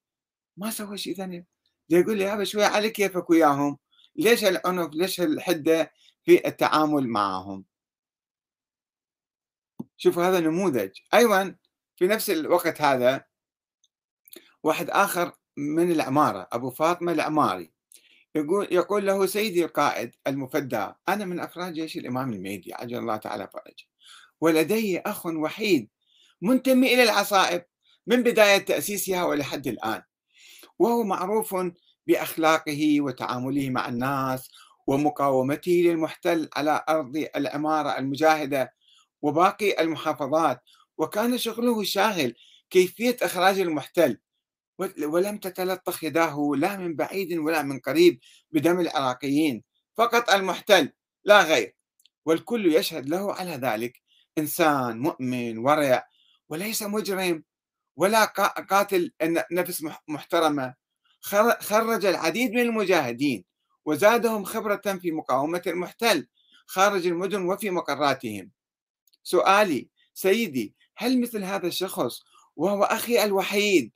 ما 0.58 0.72
سوى 0.72 0.98
شيء 0.98 1.16
ذنب 1.16 1.46
يقول 1.90 2.18
لي 2.18 2.24
يابا 2.24 2.44
شوية 2.44 2.66
على 2.66 2.90
كيفك 2.90 3.30
وياهم؟ 3.30 3.78
ليش 4.16 4.44
العنف 4.44 4.90
ليش 4.94 5.22
الحدة 5.22 5.92
في 6.24 6.48
التعامل 6.48 7.08
معهم؟ 7.08 7.66
شوفوا 9.98 10.24
هذا 10.24 10.40
نموذج. 10.40 10.92
أيضا 11.14 11.56
في 11.96 12.08
نفس 12.08 12.30
الوقت 12.30 12.82
هذا 12.82 13.31
واحد 14.64 14.90
آخر 14.90 15.32
من 15.58 15.92
العمارة 15.92 16.48
أبو 16.52 16.70
فاطمة 16.70 17.12
العماري. 17.12 17.72
يقول 18.36 18.68
يقول 18.72 19.06
له 19.06 19.26
سيدي 19.26 19.66
القائد 19.66 20.16
المفدى 20.28 20.88
أنا 21.10 21.26
من 21.26 21.40
أفراد 21.40 21.74
جيش 21.74 21.98
الإمام 21.98 22.34
المهدي 22.34 22.74
عجل 22.74 22.98
الله 22.98 23.18
تعالى 23.18 23.50
فرجه. 23.54 23.86
ولدي 24.42 25.00
أخ 25.00 25.26
وحيد 25.26 25.90
منتمي 26.42 26.94
إلى 26.94 27.04
العصائب 27.04 27.66
من 28.08 28.24
بداية 28.24 28.58
تأسيسها 28.58 29.24
ولحد 29.24 29.68
الآن. 29.68 30.02
وهو 30.80 31.04
معروف 31.04 31.56
بأخلاقه 32.08 33.02
وتعامله 33.02 33.70
مع 33.70 33.90
الناس 33.90 34.52
ومقاومته 34.88 35.72
للمحتل 35.72 36.50
على 36.56 36.84
أرض 36.90 37.26
العمارة 37.36 37.98
المجاهدة 37.98 38.74
وباقي 39.22 39.82
المحافظات. 39.82 40.62
وكان 40.98 41.38
شغله 41.38 41.80
الشاغل 41.80 42.34
كيفية 42.70 43.18
إخراج 43.22 43.60
المحتل. 43.60 44.18
ولم 45.04 45.38
تتلطخ 45.38 46.04
يداه 46.04 46.52
لا 46.58 46.78
من 46.78 46.96
بعيد 46.96 47.38
ولا 47.38 47.62
من 47.62 47.80
قريب 47.80 48.20
بدم 48.52 48.80
العراقيين 48.80 49.64
فقط 49.98 50.30
المحتل 50.30 50.92
لا 51.24 51.42
غير. 51.42 51.76
والكل 52.26 52.76
يشهد 52.76 53.10
له 53.10 53.34
على 53.34 53.52
ذلك. 53.52 54.02
إنسان 54.38 55.00
مؤمن 55.00 55.58
ورع 55.58 56.08
وليس 56.50 56.84
مجرم 56.84 57.44
ولا 57.96 58.26
قاتل 58.70 59.12
نفس 59.52 59.84
محترمة. 60.08 60.74
خرج 61.62 62.06
العديد 62.06 62.52
من 62.52 62.60
المجاهدين 62.60 63.46
وزادهم 63.86 64.44
خبرة 64.44 64.82
في 65.02 65.12
مقاومة 65.12 65.62
المحتل 65.68 66.28
خارج 66.66 67.08
المدن 67.08 67.42
وفي 67.42 67.70
مقراتهم. 67.70 68.52
سؤالي 69.24 69.90
سيدي 70.14 70.76
هل 70.98 71.22
مثل 71.22 71.44
هذا 71.44 71.68
الشخص 71.68 72.22
وهو 72.56 72.84
أخي 72.84 73.24
الوحيد 73.24 73.92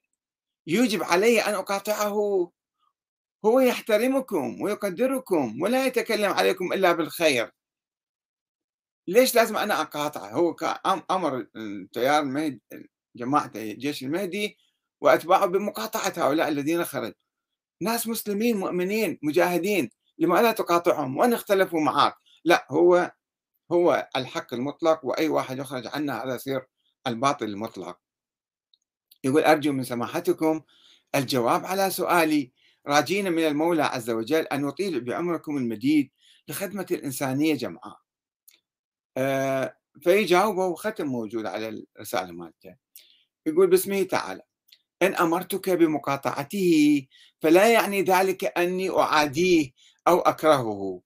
يجب 0.68 1.04
علي 1.04 1.42
أن 1.42 1.54
أقاطعه. 1.54 2.52
هو 3.46 3.60
يحترمكم 3.60 4.62
ويقدركم 4.62 5.62
ولا 5.62 5.88
يتكلم 5.88 6.32
عليكم 6.34 6.74
إلا 6.74 6.92
بالخير. 6.92 7.52
ليش 9.08 9.36
لازم 9.36 9.58
أنا 9.58 9.82
أقاطعه؟ 9.82 10.30
هو 10.30 10.56
أمر 11.12 11.48
تيار 11.94 12.24
المهدي 12.24 12.62
جماعة 13.16 13.52
جيش 13.56 14.04
المهدي 14.04 14.58
وأتباعه 15.02 15.46
بمقاطعة 15.46 16.14
هؤلاء 16.18 16.48
الذين 16.48 16.86
خرجوا 16.86 17.14
ناس 17.82 18.08
مسلمين 18.08 18.58
مؤمنين 18.58 19.20
مجاهدين 19.24 19.90
لماذا 20.18 20.52
تقاطعهم؟ 20.52 21.18
وأن 21.18 21.34
اختلفوا 21.34 21.80
معك 21.82 22.16
لا 22.46 22.68
هو 22.72 23.12
هو 23.72 24.10
الحق 24.16 24.54
المطلق 24.54 25.06
وأي 25.06 25.30
واحد 25.30 25.58
يخرج 25.60 25.88
عنه 25.88 26.14
هذا 26.14 26.36
يصير 26.36 26.66
الباطل 27.08 27.46
المطلق. 27.46 28.00
يقول 29.26 29.44
أرجو 29.44 29.72
من 29.72 29.84
سماحتكم 29.84 30.62
الجواب 31.16 31.66
على 31.66 31.90
سؤالي. 31.90 32.52
راجين 32.88 33.32
من 33.32 33.48
المولى 33.48 33.84
عز 33.84 34.10
وجل 34.10 34.42
أن 34.42 34.68
يطيل 34.68 35.02
بعمركم 35.02 35.58
المديد 35.58 36.12
لخدمة 36.48 36.86
الإنسانية 36.92 37.56
جمعاء. 37.56 37.98
آه 39.18 39.78
فيجاوبه 40.02 40.76
ختم 40.76 41.08
موجود 41.08 41.46
على 41.46 41.86
الرسالة 41.98 42.32
مالته. 42.32 42.76
يقول 43.46 43.68
باسمه 43.68 44.04
تعالى 44.04 44.42
إن 45.02 45.16
أمرتك 45.16 45.70
بمقاطعته 45.70 47.08
فلا 47.42 47.68
يعني 47.68 48.02
ذلك 48.02 48.58
أني 48.58 48.90
أعاديه 48.90 49.72
أو 50.08 50.20
أكرهه. 50.20 51.02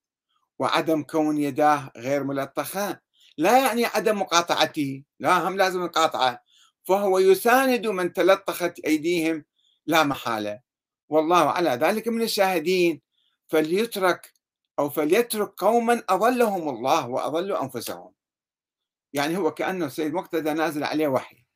وعدم 0.58 1.02
كون 1.02 1.38
يداه 1.38 1.92
غير 1.96 2.24
ملطخة 2.24 3.00
لا 3.38 3.58
يعني 3.58 3.86
عدم 3.86 4.20
مقاطعته. 4.20 5.02
لا 5.20 5.48
هم 5.48 5.56
لازم 5.56 5.84
نقاطعه. 5.84 6.42
فهو 6.90 7.18
يساند 7.18 7.86
من 7.86 8.12
تلطخت 8.12 8.80
أيديهم 8.80 9.44
لا 9.86 10.04
محالة. 10.04 10.60
والله 11.08 11.50
على 11.50 11.70
ذلك 11.70 12.08
من 12.08 12.22
الشاهدين. 12.22 13.00
فليترك 13.48 14.32
أو 14.78 14.90
فليترك 14.90 15.48
قوما 15.58 16.02
أضلهم 16.08 16.68
الله 16.68 17.08
وأضلوا 17.08 17.62
أنفسهم. 17.62 18.12
يعني 19.12 19.36
هو 19.38 19.50
كأنه 19.50 19.86
السيد 19.86 20.14
مقتدى 20.14 20.52
نازل 20.52 20.84
عليه 20.84 21.08
وحي 21.08 21.46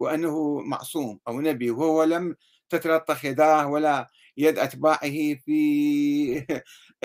وأنه 0.00 0.60
معصوم 0.60 1.20
أو 1.28 1.40
نبي 1.40 1.70
وهو 1.70 2.04
لم 2.04 2.36
تتلطخ 2.70 3.24
يداه 3.24 3.68
ولا 3.68 4.08
يد 4.36 4.58
أتباعه 4.58 5.34
في 5.46 6.46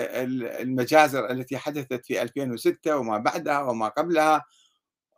المجازر 0.62 1.30
التي 1.30 1.58
حدثت 1.58 2.06
في 2.06 2.22
2006 2.22 2.96
وما 2.96 3.18
بعدها 3.18 3.60
وما 3.62 3.88
قبلها. 3.88 4.44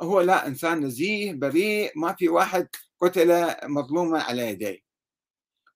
هو 0.01 0.21
لا 0.21 0.47
إنسان 0.47 0.81
نزيه 0.81 1.33
بريء 1.33 1.93
ما 1.99 2.13
في 2.13 2.29
واحد 2.29 2.69
قتل 3.01 3.55
مظلوما 3.69 4.23
على 4.23 4.49
يديه 4.49 4.79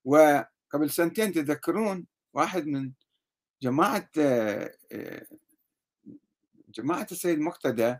وقبل 0.05 0.89
سنتين 0.89 1.33
تذكرون 1.33 2.07
واحد 2.33 2.67
من 2.67 2.91
جماعة 3.61 4.09
جماعة 6.69 7.07
السيد 7.11 7.37
المقتدى 7.37 7.95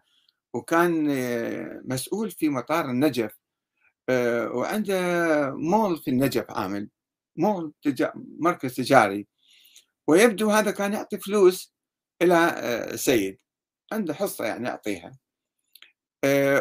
وكان 0.53 1.07
مسؤول 1.85 2.31
في 2.31 2.49
مطار 2.49 2.85
النجف 2.85 3.39
وعنده 4.55 5.01
مول 5.55 5.97
في 5.97 6.11
النجف 6.11 6.45
عامل 6.49 6.89
مول. 7.35 7.73
مركز 8.15 8.75
تجاري 8.75 9.27
ويبدو 10.07 10.49
هذا 10.49 10.71
كان 10.71 10.93
يعطي 10.93 11.17
فلوس 11.17 11.73
إلى 12.21 12.91
سيد 12.95 13.37
عنده 13.91 14.13
حصة 14.13 14.45
يعني 14.45 14.67
يعطيها 14.67 15.11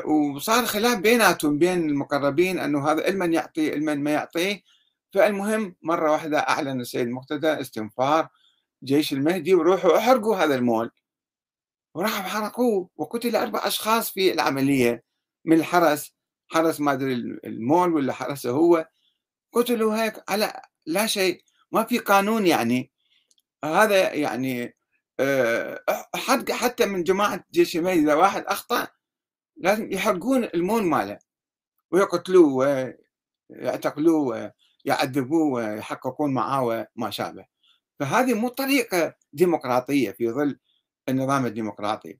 وصار 0.05 0.67
خلاف 0.67 0.99
بيناتهم 0.99 1.59
بين 1.59 1.91
المقربين 1.91 2.59
أنه 2.59 2.88
هذا 2.91 3.09
المن 3.09 3.33
يعطي 3.33 3.75
المن 3.75 4.03
ما 4.03 4.11
يعطيه. 4.11 4.62
فالمهم 5.12 5.77
مرة 5.83 6.12
واحدة 6.12 6.38
أعلن 6.38 6.81
السيد 6.81 7.07
المقتدى 7.07 7.49
استنفار 7.61 8.29
جيش 8.85 9.12
المهدي 9.12 9.55
وروحوا 9.55 9.99
أحرقوا 9.99 10.37
هذا 10.37 10.55
المول. 10.55 10.91
وراحوا 11.95 12.23
حرقوه 12.23 12.91
وقتل 12.97 13.37
أربع 13.37 13.67
أشخاص 13.67 14.11
في 14.11 14.33
العملية. 14.33 15.05
من 15.45 15.57
الحرس 15.59 16.15
حرس 16.49 16.81
ما 16.81 16.93
أدري 16.93 17.12
المول 17.45 17.95
ولا 17.95 18.12
حرسه 18.12 18.50
هو. 18.50 18.88
قتلوا 19.53 20.05
هيك 20.05 20.31
على 20.31 20.62
لا 20.87 21.07
شيء 21.07 21.43
ما 21.73 21.85
في 21.85 21.99
قانون 21.99 22.47
يعني. 22.47 22.91
هذا 23.65 24.15
يعني 24.15 24.77
آه، 25.21 25.85
حرق 26.15 26.50
حتى 26.50 26.87
من 26.87 27.05
جماعة 27.05 27.45
جيش 27.53 27.77
المهدي 27.77 28.00
إذا 28.00 28.15
واحد 28.15 28.45
أخطأ 28.47 28.88
لازم 29.59 29.93
يحرقون 29.93 30.45
المول 30.45 30.83
ماله. 30.83 31.19
ويقتلوه 31.91 32.95
ويعتقلوه 33.50 34.53
ويعذبوه 34.85 35.53
ويحققون 35.53 36.35
معاه 36.35 36.88
وما 36.97 37.11
شابه. 37.11 37.47
فهذه 38.00 38.35
مو 38.35 38.49
طريقة 38.49 39.15
ديمقراطية 39.33 40.11
في 40.11 40.31
ظل 40.31 40.59
النظام 41.09 41.47
الديمقراطي. 41.47 42.19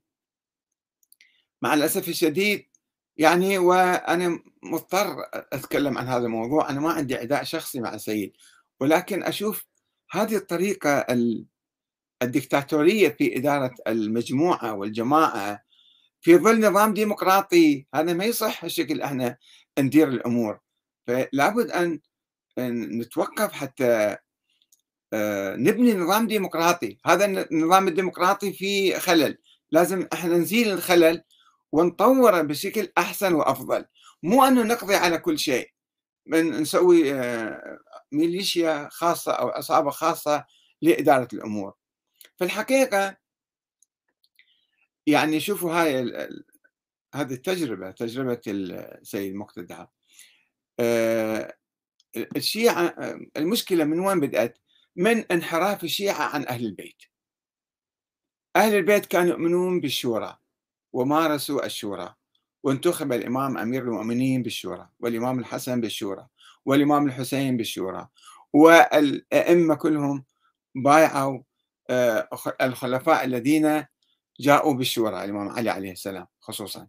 مع 1.62 1.75
الأسف 1.75 2.09
الشديد 2.09 2.66
يعني 3.16 3.59
وأنا 3.59 4.40
مضطر 4.62 5.16
أتكلم 5.35 5.99
عن 5.99 6.07
هذا 6.07 6.26
الموضوع 6.26 6.71
أنا 6.71 6.80
ما 6.80 6.92
عندي 6.92 7.14
عداء 7.14 7.45
شخصي 7.45 7.80
مع 7.80 7.95
السيد. 7.95 8.33
ولكن 8.80 9.23
أشوف 9.23 9.66
هذه 10.11 10.37
الطريقة 10.37 11.07
الدكتاتورية 12.23 13.09
في 13.09 13.37
إدارة 13.37 13.75
المجموعة 13.87 14.75
والجماعة 14.75 15.67
في 16.28 16.37
ظل 16.37 16.61
نظام 16.61 16.94
ديمقراطي 16.94 17.87
هذا 17.94 18.12
ما 18.12 18.25
يصح 18.25 18.64
الشكل 18.64 19.02
إحنا 19.02 19.37
ندير 19.78 20.08
الأمور. 20.08 20.58
فلا 21.06 21.49
بد 21.49 21.70
أن 21.70 22.00
نتوقف 22.99 23.52
حتى 23.52 24.16
آه، 25.12 25.56
نبني 25.56 25.94
نظام 25.94 26.26
ديمقراطي. 26.26 26.99
هذا 27.06 27.25
النظام 27.25 27.88
الديمقراطي 27.88 28.52
فيه 28.52 28.99
خلل. 28.99 29.38
لازم 29.70 30.08
أحنا 30.12 30.37
نزيل 30.37 30.73
الخلل 30.73 31.23
ونطوره 31.73 32.42
بشكل 32.42 32.88
أحسن 32.99 33.35
وأفضل. 33.35 33.85
مو 34.23 34.44
انه 34.44 34.62
نقضي 34.62 34.94
على 34.94 35.18
كل 35.18 35.38
شيء. 35.38 35.70
من 36.26 36.50
نسوي 36.50 37.12
آه، 37.14 37.78
ميليشيا 38.12 38.88
خاصة 38.92 39.32
أو 39.32 39.49
عصابه 39.49 39.90
خاصة 39.90 40.44
لإدارة 40.82 41.28
الأمور. 41.32 41.75
في 42.38 42.45
الحقيقة 42.45 43.17
يعني 45.08 45.40
شوفوا 45.40 45.73
هاي 45.73 46.00
هذه 47.14 47.32
التجربة 47.34 47.90
تجربة 47.90 48.40
السيد 48.47 49.34
مقتدى 49.34 49.86
آه، 50.80 51.54
الشيعة 52.36 52.94
المشكلة 53.36 53.84
من 53.84 54.00
وين 54.00 54.21
بدأت؟ 54.21 54.58
من 54.97 55.25
انحراف 55.25 55.84
الشيعة 55.84 56.23
عن 56.23 56.47
أهل 56.47 56.66
البيت 56.66 57.02
أهل 58.56 58.75
البيت 58.75 59.06
كانوا 59.06 59.30
يؤمنون 59.30 59.80
بالشورى 59.80 60.38
ومارسوا 60.92 61.66
الشورى 61.66 62.14
وانتخب 62.62 63.12
الإمام 63.12 63.58
أمير 63.58 63.82
المؤمنين 63.82 64.42
بالشورى 64.42 64.88
والإمام 65.00 65.38
الحسن 65.38 65.80
بالشورى 65.80 66.26
والإمام 66.64 67.06
الحسين 67.06 67.56
بالشورى 67.56 68.08
والأئمة 68.52 69.75
كلهم 69.75 70.25
بايعوا 70.75 71.42
آه، 71.90 72.28
الخلفاء 72.60 73.25
الذين 73.25 73.84
جاءوا 74.40 74.74
بالشورى 74.74 75.24
الإمام 75.24 75.48
علي 75.48 75.70
عليه 75.70 75.92
السلام 75.92 76.26
خصوصا. 76.40 76.86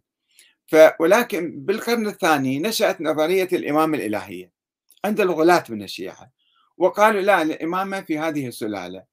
ولكن 1.00 1.64
بالقرن 1.64 2.06
الثاني 2.06 2.58
نشأت 2.58 3.00
نظرية 3.00 3.48
الإمامة 3.52 3.98
الإلهية 3.98 4.52
عند 5.04 5.20
الغلاة 5.20 5.64
من 5.68 5.82
الشيعة 5.82 6.30
وقالوا 6.78 7.20
لا 7.20 7.42
الإمامة 7.42 8.00
في 8.00 8.18
هذه 8.18 8.48
السلالة 8.48 9.04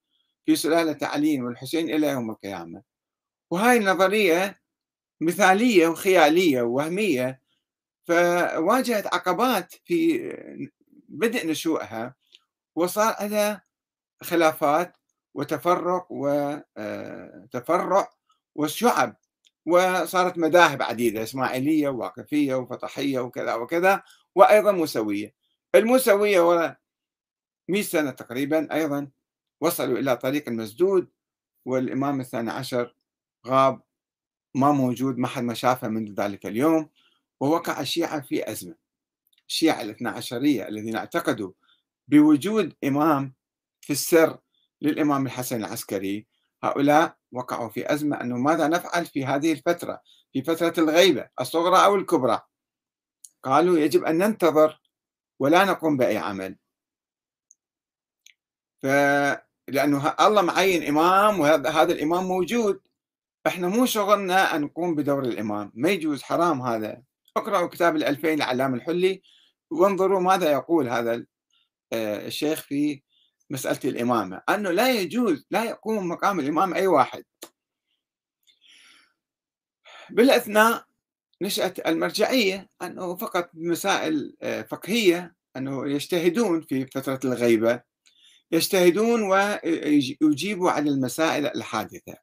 في 0.46 0.56
سلالة 0.56 1.08
علي 1.08 1.42
والحسين 1.42 1.90
إلى 1.90 2.08
يوم 2.08 2.32
القيامة. 2.32 2.82
وهاي 3.52 3.78
النظرية 3.78 4.60
مثالية 5.22 5.88
وخيالية 5.88 6.62
ووهمية 6.62 7.42
فواجهت 8.08 9.14
عقبات 9.14 9.74
في 9.86 10.20
بدء 11.10 11.48
نشوئها 11.48 12.16
وصار 12.76 13.16
لها 13.22 13.62
خلافات 14.24 14.98
وتفرق 15.34 16.08
وتفرع 16.10 18.10
وشعب 18.58 19.16
وصارت 19.66 20.38
مذاهب 20.38 20.82
عديدة 20.82 21.24
إسماعيلية 21.24 21.90
وواقفية 21.90 22.56
وفطحية 22.56 23.20
وكذا 23.20 23.54
وكذا 23.54 24.04
وأيضا 24.36 24.72
موسوية. 24.72 25.34
الموسوية 25.76 26.42
ورا 26.42 26.76
100 27.68 27.82
سنة 27.82 28.12
تقريبا 28.12 28.74
أيضا 28.74 29.08
وصلوا 29.62 30.00
إلى 30.00 30.18
طريق 30.18 30.50
المسدود 30.50 31.08
والإمام 31.66 32.20
الثاني 32.20 32.52
عشر 32.52 32.96
غاب 33.48 33.82
ما 34.56 34.72
موجود 34.72 35.18
ما 35.18 35.28
حد 35.28 35.44
ما 35.44 35.54
شافه 35.54 35.88
منذ 35.88 36.14
ذلك 36.22 36.46
اليوم 36.46 36.90
ووقع 37.40 37.82
الشيعة 37.82 38.22
في 38.22 38.52
أزمة. 38.52 38.76
الشيعة 39.48 39.82
الاثنى 39.82 40.10
عشرية 40.10 40.68
الذين 40.68 40.96
اعتقدوا 40.96 41.52
بوجود 42.08 42.74
إمام 42.84 43.34
في 43.82 43.94
السر 43.94 44.38
للإمام 44.82 45.26
الحسن 45.26 45.56
العسكري 45.60 46.26
هؤلاء 46.64 47.17
وقعوا 47.32 47.70
في 47.70 47.94
أزمة 47.94 48.22
أنه 48.22 48.38
ماذا 48.38 48.68
نفعل 48.68 49.06
في 49.06 49.26
هذه 49.26 49.52
الفترة 49.52 50.02
في 50.34 50.44
فترة 50.44 50.74
الغيبة 50.78 51.30
الصغرى 51.42 51.86
أو 51.86 51.96
الكبرى. 51.96 52.42
قالوا 53.44 53.80
يجب 53.80 54.04
أن 54.04 54.18
ننتظر 54.18 54.82
ولا 55.40 55.66
نقوم 55.66 55.98
بأي 55.98 56.18
عمل. 56.18 56.58
فلأنه 58.82 60.16
الله 60.20 60.42
معين 60.42 60.84
إمام 60.84 61.40
وهذا 61.40 61.94
الإمام 61.94 62.24
موجود. 62.24 62.80
إحنا 63.48 63.68
مو 63.68 63.86
شغلنا 63.86 64.56
أن 64.56 64.62
نقوم 64.62 64.96
بدور 64.96 65.24
الإمام. 65.24 65.72
ما 65.76 65.90
يجوز 65.90 66.22
حرام 66.24 66.62
هذا. 66.62 67.02
اقرأوا 67.38 67.68
كتاب 67.68 67.96
الألفين 67.96 68.40
لعلام 68.40 68.74
الحلي 68.74 69.22
وانظروا 69.72 70.20
ماذا 70.20 70.52
يقول 70.52 70.90
هذا 70.90 71.26
آه، 71.94 72.28
الشيخ 72.28 72.62
في 72.62 73.02
مسألة 73.50 73.80
الإمامة 73.86 74.42
أنه 74.50 74.72
لا 74.72 74.92
يجوز 74.92 75.46
لا 75.52 75.64
يقوم 75.64 76.10
مقام 76.10 76.40
الإمام 76.40 76.74
أي 76.74 76.88
واحد. 76.88 77.24
بالأثناء 80.10 80.86
نشأت 81.42 81.88
المرجعية 81.88 82.70
أنه 82.82 83.16
فقط 83.16 83.50
مسائل 83.54 84.36
آه، 84.42 84.62
فقهية 84.62 85.36
أنه 85.58 85.90
يجتهدون 85.90 86.62
في 86.62 86.86
فترة 86.86 87.20
الغيبة 87.26 87.82
يجتهدون 88.52 89.22
ويجيبوا 89.22 90.72
على 90.72 90.90
المسائل 90.90 91.46
الحادثة. 91.46 92.16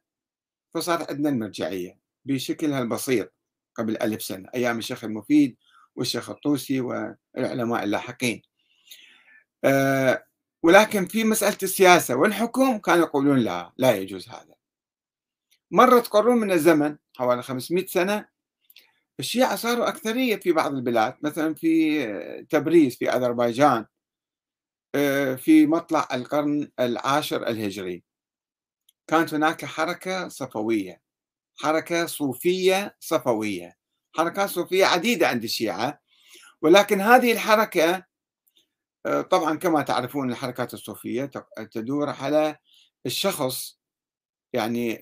فصار 0.75 1.05
عندنا 1.09 1.29
المرجعية 1.29 1.99
بشكلها 2.25 2.81
البسيط 2.81 3.33
قبل 3.75 3.97
ألف 3.97 4.23
سنة 4.23 4.49
أيام 4.55 4.77
الشيخ 4.77 5.03
المفيد 5.03 5.57
والشيخ 5.95 6.29
الطوسي 6.29 6.81
والعلماء 6.81 7.83
اللاحقين. 7.83 8.41
آه، 9.63 10.25
ولكن 10.65 11.05
في 11.05 11.23
مسألة 11.23 11.57
السياسة 11.63 12.15
والحكم 12.15 12.77
كانوا 12.77 13.05
يقولون 13.05 13.39
لا 13.39 13.73
لا 13.77 13.95
يجوز 13.95 14.29
هذا. 14.29 14.55
مرت 15.71 16.07
قرون 16.07 16.37
من 16.37 16.51
الزمن 16.51 16.97
حوالي 17.17 17.43
500 17.43 17.85
سنة 17.85 18.27
الشيعة 19.19 19.55
صاروا 19.55 19.87
أكثرية 19.87 20.35
في 20.35 20.51
بعض 20.51 20.73
البلاد 20.73 21.15
مثلا 21.21 21.53
في 21.53 22.45
تبريز 22.49 22.95
في 22.95 23.09
أذربيجان 23.09 23.85
آه، 24.95 25.35
في 25.35 25.67
مطلع 25.67 26.07
القرن 26.13 26.71
العاشر 26.79 27.47
الهجري. 27.47 28.03
كانت 29.07 29.33
هناك 29.33 29.65
حركة 29.65 30.27
صفوية 30.27 31.01
حركة 31.55 32.05
صوفية 32.05 32.95
صفوية 32.99 33.77
حركات 34.15 34.49
صوفية 34.49 34.85
عديدة 34.85 35.27
عند 35.27 35.43
الشيعة 35.43 36.01
ولكن 36.61 37.01
هذه 37.01 37.31
الحركة 37.31 38.14
طبعا 39.05 39.55
كما 39.57 39.81
تعرفون 39.81 40.31
الحركات 40.31 40.73
الصوفية 40.73 41.31
تدور 41.71 42.09
على 42.09 42.57
الشخص 43.05 43.79
يعني 44.53 44.99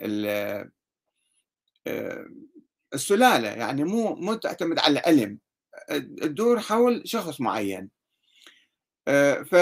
آه، 1.88 2.26
السلالة 2.94 3.48
يعني 3.48 3.84
مو 3.84 4.16
مو 4.16 4.34
تعتمد 4.34 4.80
على 4.80 5.00
العلم 5.00 5.40
تدور 6.22 6.60
حول 6.60 7.02
شخص 7.06 7.42
معين. 7.42 7.90
ف 9.46 9.56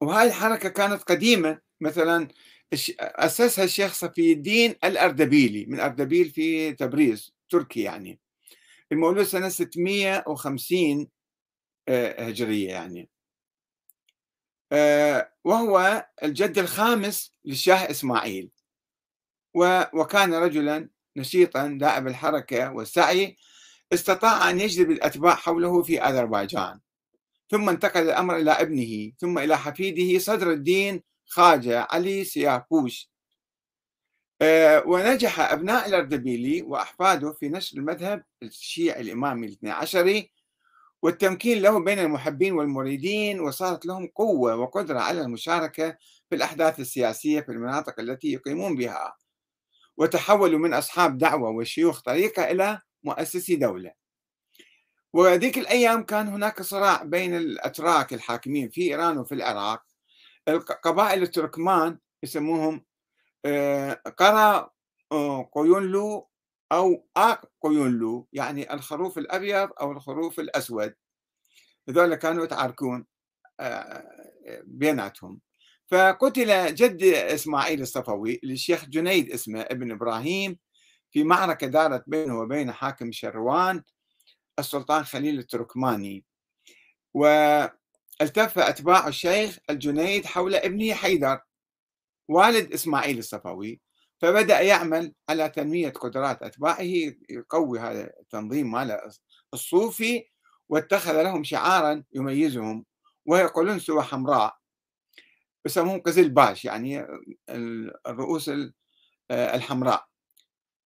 وهذه 0.00 0.26
الحركة 0.26 0.68
كانت 0.68 1.02
قديمة 1.02 1.60
مثلا 1.80 2.28
أسسها 3.00 3.64
الشيخ 3.64 3.94
صفي 3.94 4.32
الدين 4.32 4.74
الأردبيلي 4.84 5.66
من 5.66 5.80
أردبيل 5.80 6.30
في 6.30 6.72
تبريز 6.72 7.32
تركي 7.50 7.82
يعني. 7.82 8.20
المولود 8.92 9.24
سنة 9.24 9.48
650 9.48 11.00
آه، 11.00 11.06
هجرية 11.88 12.68
يعني. 12.68 13.10
آه، 14.72 15.32
وهو 15.44 16.06
الجد 16.22 16.58
الخامس 16.58 17.34
للشاه 17.44 17.90
إسماعيل. 17.90 18.50
وكان 19.94 20.34
رجلا 20.34 20.88
نشيطا 21.16 21.66
دائب 21.80 22.06
الحركة 22.06 22.72
والسعي 22.72 23.36
استطاع 23.92 24.50
أن 24.50 24.60
يجذب 24.60 24.90
الأتباع 24.90 25.34
حوله 25.34 25.82
في 25.82 26.02
أذربيجان. 26.02 26.80
ثم 27.50 27.68
انتقل 27.68 28.02
الأمر 28.02 28.36
إلى 28.36 28.50
ابنه 28.50 29.12
ثم 29.18 29.38
إلى 29.38 29.58
حفيده 29.58 30.18
صدر 30.18 30.50
الدين 30.52 31.02
خاجة 31.26 31.86
علي 31.90 32.24
سياكوش 32.24 33.10
آه، 34.42 34.82
ونجح 34.86 35.40
أبناء 35.40 35.88
الأردبيلي 35.88 36.62
وأحفاده 36.62 37.32
في 37.32 37.48
نشر 37.48 37.78
المذهب 37.78 38.24
الشيعي 38.42 39.00
الإمامي 39.00 39.46
الاثني 39.46 39.70
عشري 39.70 40.30
والتمكين 41.02 41.62
له 41.62 41.84
بين 41.84 41.98
المحبين 41.98 42.52
والمريدين 42.52 43.40
وصارت 43.40 43.86
لهم 43.86 44.06
قوة 44.14 44.56
وقدرة 44.56 44.98
على 45.00 45.20
المشاركة 45.20 45.96
في 46.30 46.36
الأحداث 46.36 46.80
السياسية 46.80 47.40
في 47.40 47.52
المناطق 47.52 48.00
التي 48.00 48.32
يقيمون 48.32 48.76
بها. 48.76 49.16
وتحولوا 49.96 50.58
من 50.58 50.74
أصحاب 50.74 51.18
دعوة 51.18 51.50
وشيوخ 51.50 52.00
طريقة 52.00 52.50
إلى 52.50 52.80
مؤسسي 53.04 53.56
دولة. 53.56 53.92
وذيك 55.12 55.58
الأيام 55.58 56.02
كان 56.02 56.28
هناك 56.28 56.62
صراع 56.62 57.02
بين 57.02 57.36
الأتراك 57.36 58.14
الحاكمين 58.14 58.68
في 58.70 58.82
إيران 58.82 59.18
وفي 59.18 59.34
العراق. 59.34 59.82
القبائل 60.48 61.22
التركمان 61.22 61.98
يسموهم 62.22 62.84
آه، 63.44 63.92
قرا 63.92 64.70
آه، 65.12 65.50
قيونلو 65.54 66.28
أو 66.72 67.06
آق 67.16 67.50
قيونلو 67.62 68.28
يعني 68.32 68.74
الخروف 68.74 69.18
الأبيض 69.18 69.70
أو 69.80 69.92
الخروف 69.92 70.40
الأسود. 70.40 70.94
هذول 71.88 72.14
كانوا 72.14 72.44
يتعاركون 72.44 73.06
آه، 73.60 74.04
بيناتهم. 74.64 75.40
فقتل 75.86 76.74
جد 76.74 77.02
إسماعيل 77.02 77.82
الصفوي 77.82 78.40
للشيخ 78.42 78.84
جنيد 78.84 79.30
اسمه 79.30 79.60
ابن 79.60 79.92
إبراهيم 79.92 80.58
في 81.10 81.24
معركة 81.24 81.66
دارت 81.66 82.04
بينه 82.06 82.38
وبين 82.38 82.72
حاكم 82.72 83.12
شروان 83.12 83.82
السلطان 84.58 85.04
خليل 85.04 85.38
التركماني. 85.38 86.24
والتف 87.14 88.58
أتباع 88.58 89.08
الشيخ 89.08 89.58
الجنيد 89.70 90.26
حول 90.26 90.54
ابنه 90.54 90.94
حيدر 90.94 91.40
والد 92.28 92.72
إسماعيل 92.72 93.18
الصفوي. 93.18 93.80
فبدأ 94.20 94.60
يعمل 94.60 95.14
على 95.28 95.48
تنمية 95.48 95.88
قدرات 95.90 96.42
أتباعه 96.42 96.80
يقوي 97.30 97.80
هذا 97.80 98.10
التنظيم 98.20 98.70
ماله 98.72 99.00
الصوفي 99.54 100.24
واتخذ 100.68 101.22
لهم 101.22 101.44
شعارا 101.44 102.04
يميزهم 102.12 102.84
ويقولون 103.26 103.78
سوى 103.78 104.02
حمراء 104.02 104.56
يسمون 105.66 106.00
قزل 106.00 106.28
باش 106.28 106.64
يعني 106.64 107.06
الرؤوس 108.06 108.50
الحمراء. 109.30 110.06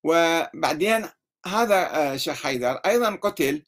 وبعدين 0.04 1.10
هذا 1.46 2.14
الشيخ 2.14 2.44
حيدر 2.44 2.72
أيضا 2.72 3.16
قتل 3.16 3.66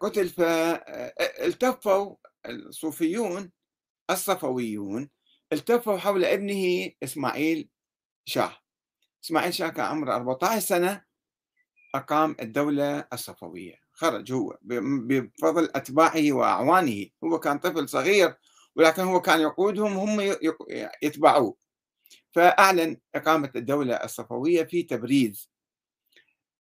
قتل 0.00 0.28
فالتفوا 0.28 2.16
الصوفيون 2.46 3.52
الصفويون 4.10 5.10
التفوا 5.52 5.96
حول 5.98 6.24
ابنه 6.24 6.90
إسماعيل 7.02 7.68
شاه. 8.24 8.56
إسماعيل 9.24 9.54
شاه 9.54 9.68
كان 9.68 9.84
عمره 9.84 10.14
14 10.16 10.60
سنة 10.60 11.04
أقام 11.94 12.36
الدولة 12.40 13.06
الصفوية. 13.12 13.74
خرج 13.92 14.32
هو 14.32 14.58
بفضل 14.62 15.70
أتباعه 15.74 16.32
وأعوانه. 16.32 17.06
هو 17.24 17.38
كان 17.38 17.58
طفل 17.58 17.88
صغير 17.88 18.34
ولكن 18.76 19.02
هو 19.02 19.20
كان 19.20 19.40
يقودهم 19.40 19.92
هم 19.92 20.34
يتبعوه. 21.02 21.56
فأعلن 22.32 22.96
إقامة 23.14 23.50
الدولة 23.56 23.94
الصفوية 23.94 24.64
في 24.64 24.82
تبريز 24.82 25.50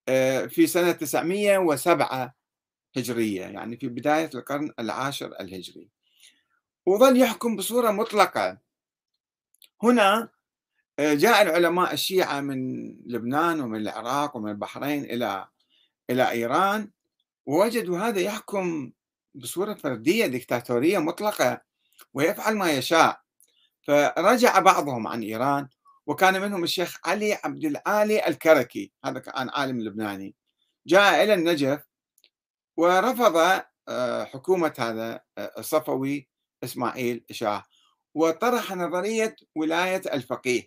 آه، 0.08 0.45
في 0.45 0.67
سنة 0.67 0.91
907 0.91 2.36
هجرية 2.97 3.41
يعني 3.41 3.77
في 3.77 3.88
بداية 3.88 4.30
القرن 4.36 4.71
العاشر 4.80 5.36
الهجري. 5.39 5.89
وظل 6.86 7.21
يحكم 7.21 7.56
بصورة 7.56 7.91
مطلقة. 7.91 8.71
هنا 9.84 10.30
آه، 11.00 11.13
جاء 11.13 11.41
العلماء 11.41 11.94
الشيعة 11.94 12.41
من 12.41 12.89
لبنان 13.06 13.62
ومن 13.62 13.80
العراق 13.80 14.38
ومن 14.38 14.52
البحرين 14.52 15.04
إلى 15.04 15.48
إلى 16.10 16.32
إيران 16.32 16.91
ووجدوا 17.46 18.00
هذا 18.00 18.20
يحكم 18.20 18.91
بصورة 19.36 19.74
فردية 19.74 20.26
ديكتاتورية 20.26 20.98
مطلقة 21.00 21.62
ويفعل 22.13 22.56
ما 22.56 22.72
يشاء. 22.72 23.22
فرجع 23.82 24.60
بعضهم 24.60 25.08
عن 25.08 25.24
إيران 25.24 25.67
وكان 26.08 26.41
منهم 26.41 26.63
الشيخ 26.63 27.00
علي 27.06 27.39
عبد 27.44 27.65
العالي 27.65 28.28
الكركي 28.28 28.91
هذا 29.06 29.20
كان 29.20 29.50
عالم 29.50 29.82
لبناني 29.82 30.36
جاء 30.88 31.24
إلى 31.24 31.34
النجف 31.34 31.80
ورفض 32.78 33.62
آه، 33.88 34.24
حكومة 34.24 34.74
هذا 34.80 35.22
آه، 35.38 35.52
الصفوي 35.58 36.30
إسماعيل 36.63 37.26
شاه. 37.32 37.63
وطرح 38.13 38.71
نظرية 38.71 39.36
ولاية 39.56 40.02
الفقيه. 40.13 40.63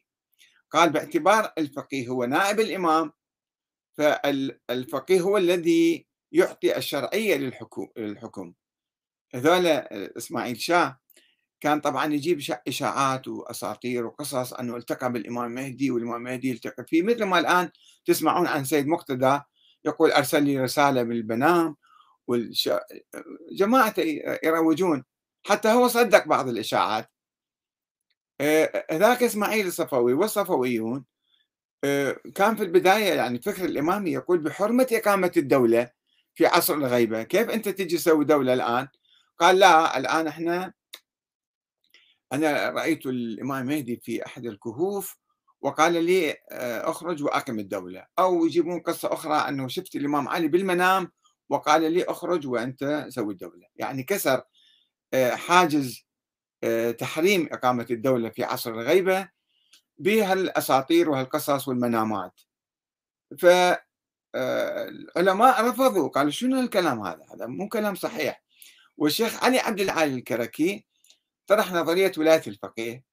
قال 0.70 0.90
باعتبار 0.90 1.52
الفقيه 1.59 2.09
هو 2.09 2.24
نائب 2.24 2.61
الإمام 2.61 3.12
فالفقيه 3.98 5.20
هو 5.20 5.37
الذي 5.37 6.07
يعطي 6.33 6.76
الشرعية 6.76 7.37
للحكم. 7.96 8.52
هذول 9.35 9.66
آه، 9.66 9.87
إسماعيل 10.16 10.61
شاه 10.61 11.00
كان 11.61 11.80
طبعا 11.80 12.14
يجيب 12.14 12.40
إشاعات 12.68 13.28
وأساطير 13.28 14.07
وقصص 14.07 14.52
أنه 14.52 14.76
التقى 14.76 15.12
بالإمام 15.12 15.44
المهدي 15.44 15.90
والإمام 15.90 16.16
المهدي 16.16 16.50
يلتقي 16.50 16.85
فيه. 16.87 17.02
مثل 17.02 17.24
ما 17.24 17.38
الآن 17.38 17.70
تسمعون 18.04 18.46
عن 18.46 18.64
سيد 18.64 18.87
مقتدى 18.87 19.40
يقول 19.85 20.11
أرسل 20.12 20.42
لي 20.42 20.61
رسالة 20.61 21.02
بالبنام 21.02 21.76
والش... 22.26 22.70
جماعة 23.52 23.94
يروجون. 24.44 25.04
حتى 25.46 25.68
هو 25.68 25.88
صدق 25.88 26.28
بعض 26.28 26.48
الإشاعات. 26.48 27.11
آه، 28.40 28.87
ذاك 28.92 29.23
إسماعيل 29.23 29.66
الصفوي 29.66 30.12
والصفويون 30.14 31.05
آه، 31.85 32.16
كان 32.35 32.57
في 32.57 32.62
البداية 32.64 33.14
يعني 33.14 33.42
فكر 33.42 33.64
الامامي 33.64 34.12
يقول 34.12 34.38
بحرمه 34.38 34.87
اقامه 34.92 35.33
الدولة 35.37 35.90
في 36.35 36.47
عصر 36.47 36.75
الغيبة، 36.75 37.23
كيف 37.23 37.51
أنت 37.51 37.68
تجي 37.68 37.97
تسوي 37.97 38.25
دولة 38.25 38.55
الآن؟ 38.55 38.88
قال 39.38 39.59
لا 39.59 39.99
الآن 39.99 40.27
إحنا 40.27 40.73
أنا 42.33 42.70
رأيت 42.70 43.07
الإمام 43.07 43.62
المهدي 43.62 43.97
في 44.05 44.27
أحد 44.27 44.47
الكهوف 44.47 45.16
وقال 45.61 46.05
لي 46.05 46.31
آه، 46.33 46.90
أخرج 46.90 47.23
وأقم 47.23 47.59
الدولة. 47.59 48.07
أو 48.18 48.47
يجيبون 48.47 48.81
قصة 48.81 49.12
أخرى 49.12 49.35
أنه 49.37 49.68
شفت 49.68 49.97
الإمام 49.97 50.29
علي 50.29 50.49
بالمنام 50.49 51.12
وقال 51.49 51.92
لي 51.92 52.05
أخرج 52.05 52.47
وأنت 52.47 53.07
سوي 53.09 53.33
الدولة. 53.33 53.66
يعني 53.77 54.03
كسر 54.03 54.42
حاجز 55.35 56.04
تحريم 56.98 57.48
إقامة 57.53 57.87
الدولة 57.90 58.29
في 58.29 58.44
عصر 58.44 58.70
الغيبة 58.70 59.29
بهالأساطير 59.98 61.11
وهالقصص 61.11 61.68
والمنامات. 61.68 62.40
فالعلماء 63.38 63.85
رفضوا 65.68 66.09
قالوا 66.09 66.31
شنو 66.31 66.61
الكلام 66.61 67.00
هذا؟ 67.00 67.27
هذا 67.35 67.46
مو 67.46 67.68
كلام 67.68 67.94
صحيح. 67.94 68.42
والشيخ 68.96 69.44
علي 69.44 69.59
عبد 69.59 69.81
العالي 69.81 70.14
الكركي 70.14 70.87
طرح 71.46 71.72
نظرية 71.72 72.12
ولاية 72.18 72.42
الفقيه. 72.46 73.05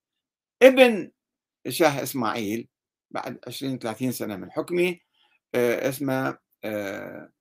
ابن 0.62 1.12
شاه 1.70 2.04
إسماعيل 2.04 2.68
بعد 3.12 3.40
20 3.48 3.80
30 3.80 4.12
سنة 4.12 4.36
من 4.36 4.52
حكمه 4.52 4.98
آه، 5.56 5.90
اسمه 5.90 6.38
آه، 6.64 7.32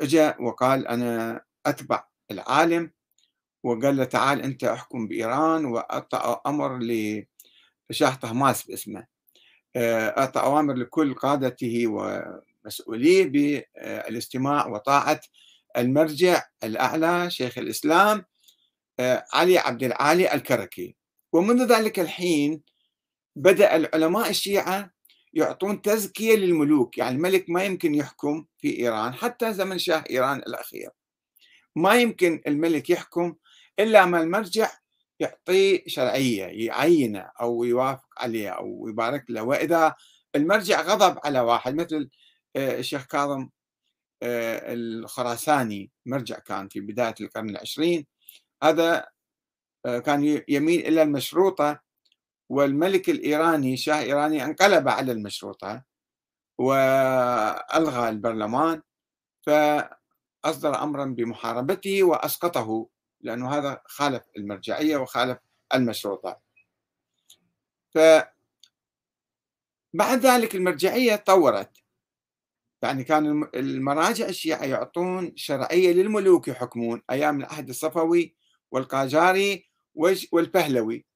اجى 0.00 0.32
وقال 0.40 0.88
أنا 0.88 1.44
أتبع 1.66 2.04
العالم 2.30 2.90
وقال 3.64 3.96
له 3.96 4.04
تعال 4.04 4.42
أنت 4.42 4.64
أحكم 4.64 5.08
بإيران 5.08 5.64
وأعطى 5.64 6.40
أمر 6.46 6.78
لشاه 7.90 8.14
طهماس 8.14 8.62
باسمه. 8.62 9.06
آه، 9.76 10.08
أعطى 10.08 10.40
أوامر 10.40 10.74
لكل 10.74 11.14
قادته 11.14 11.86
مسؤوليه 12.64 13.24
بالاستماع 13.26 14.66
وطاعة 14.66 15.20
المرجع 15.76 16.42
الأعلى 16.64 17.30
شيخ 17.30 17.58
الإسلام 17.58 18.24
آه، 19.00 19.24
علي 19.32 19.58
عبد 19.58 19.82
العالي 19.82 20.34
الكركي. 20.34 20.96
ومنذ 21.32 21.72
ذلك 21.76 22.00
الحين 22.00 22.62
بدأ 23.36 23.76
العلماء 23.76 24.30
الشيعة 24.30 24.90
يعطون 25.32 25.82
تزكية 25.82 26.36
للملوك 26.36 26.98
يعني 26.98 27.16
الملك 27.16 27.50
ما 27.50 27.64
يمكن 27.64 27.94
يحكم 27.94 28.44
في 28.58 28.78
إيران 28.78 29.14
حتى 29.14 29.52
زمن 29.52 29.78
شاه 29.78 30.04
إيران 30.10 30.38
الأخير. 30.38 30.90
ما 31.76 31.94
يمكن 31.94 32.42
الملك 32.46 32.90
يحكم 32.90 33.34
إلا 33.78 34.06
ما 34.06 34.20
المرجع 34.22 34.70
يعطيه 35.20 35.82
شرعية 35.86 36.44
يعينه 36.66 37.30
أو 37.40 37.64
يوافق 37.64 38.08
عليه 38.18 38.50
أو 38.50 38.88
يبارك 38.88 39.24
له. 39.30 39.42
وإذا 39.42 39.94
المرجع 40.36 40.80
غضب 40.82 41.18
على 41.24 41.40
واحد 41.40 41.74
مثل 41.74 42.10
آه، 42.56 42.78
الشيخ 42.78 43.06
كاظم 43.06 43.48
آه، 44.22 44.74
الخراساني 44.74 45.90
مرجع 46.06 46.38
كان 46.38 46.68
في 46.68 46.80
بداية 46.80 47.14
القرن 47.20 47.50
العشرين 47.50 48.06
هذا 48.62 49.06
آه، 49.86 49.98
كان 49.98 50.42
يميل 50.48 50.80
إلى 50.86 51.02
المشروطة 51.02 51.80
والملك 52.50 53.10
الإيراني 53.10 53.76
شاه 53.76 54.00
إيراني 54.02 54.44
انقلب 54.44 54.88
على 54.88 55.12
المشروطة 55.12 55.84
وألغى 56.58 58.08
البرلمان 58.08 58.82
فأصدر 59.46 60.82
أمرا 60.82 61.04
بمحاربته 61.04 62.02
وأسقطه. 62.04 62.88
لأنه 63.24 63.50
هذا 63.50 63.82
خالف 63.86 64.22
المرجعية 64.36 64.96
وخالف 64.96 65.38
المشروطة. 65.74 66.40
ف 67.94 67.98
بعد 69.92 70.26
ذلك 70.26 70.54
المرجعية 70.54 71.16
تطورت 71.16 71.70
يعني 72.82 73.04
كان 73.04 73.48
المراجع 73.54 74.26
الشيعة 74.28 74.64
يعطون 74.64 75.36
شرعية 75.36 75.92
للملوك 75.92 76.48
يحكمون 76.48 77.02
أيام 77.10 77.40
العهد 77.40 77.68
الصفوي 77.68 78.36
والقاجاري 78.70 79.70
والبهلوي 80.32 81.06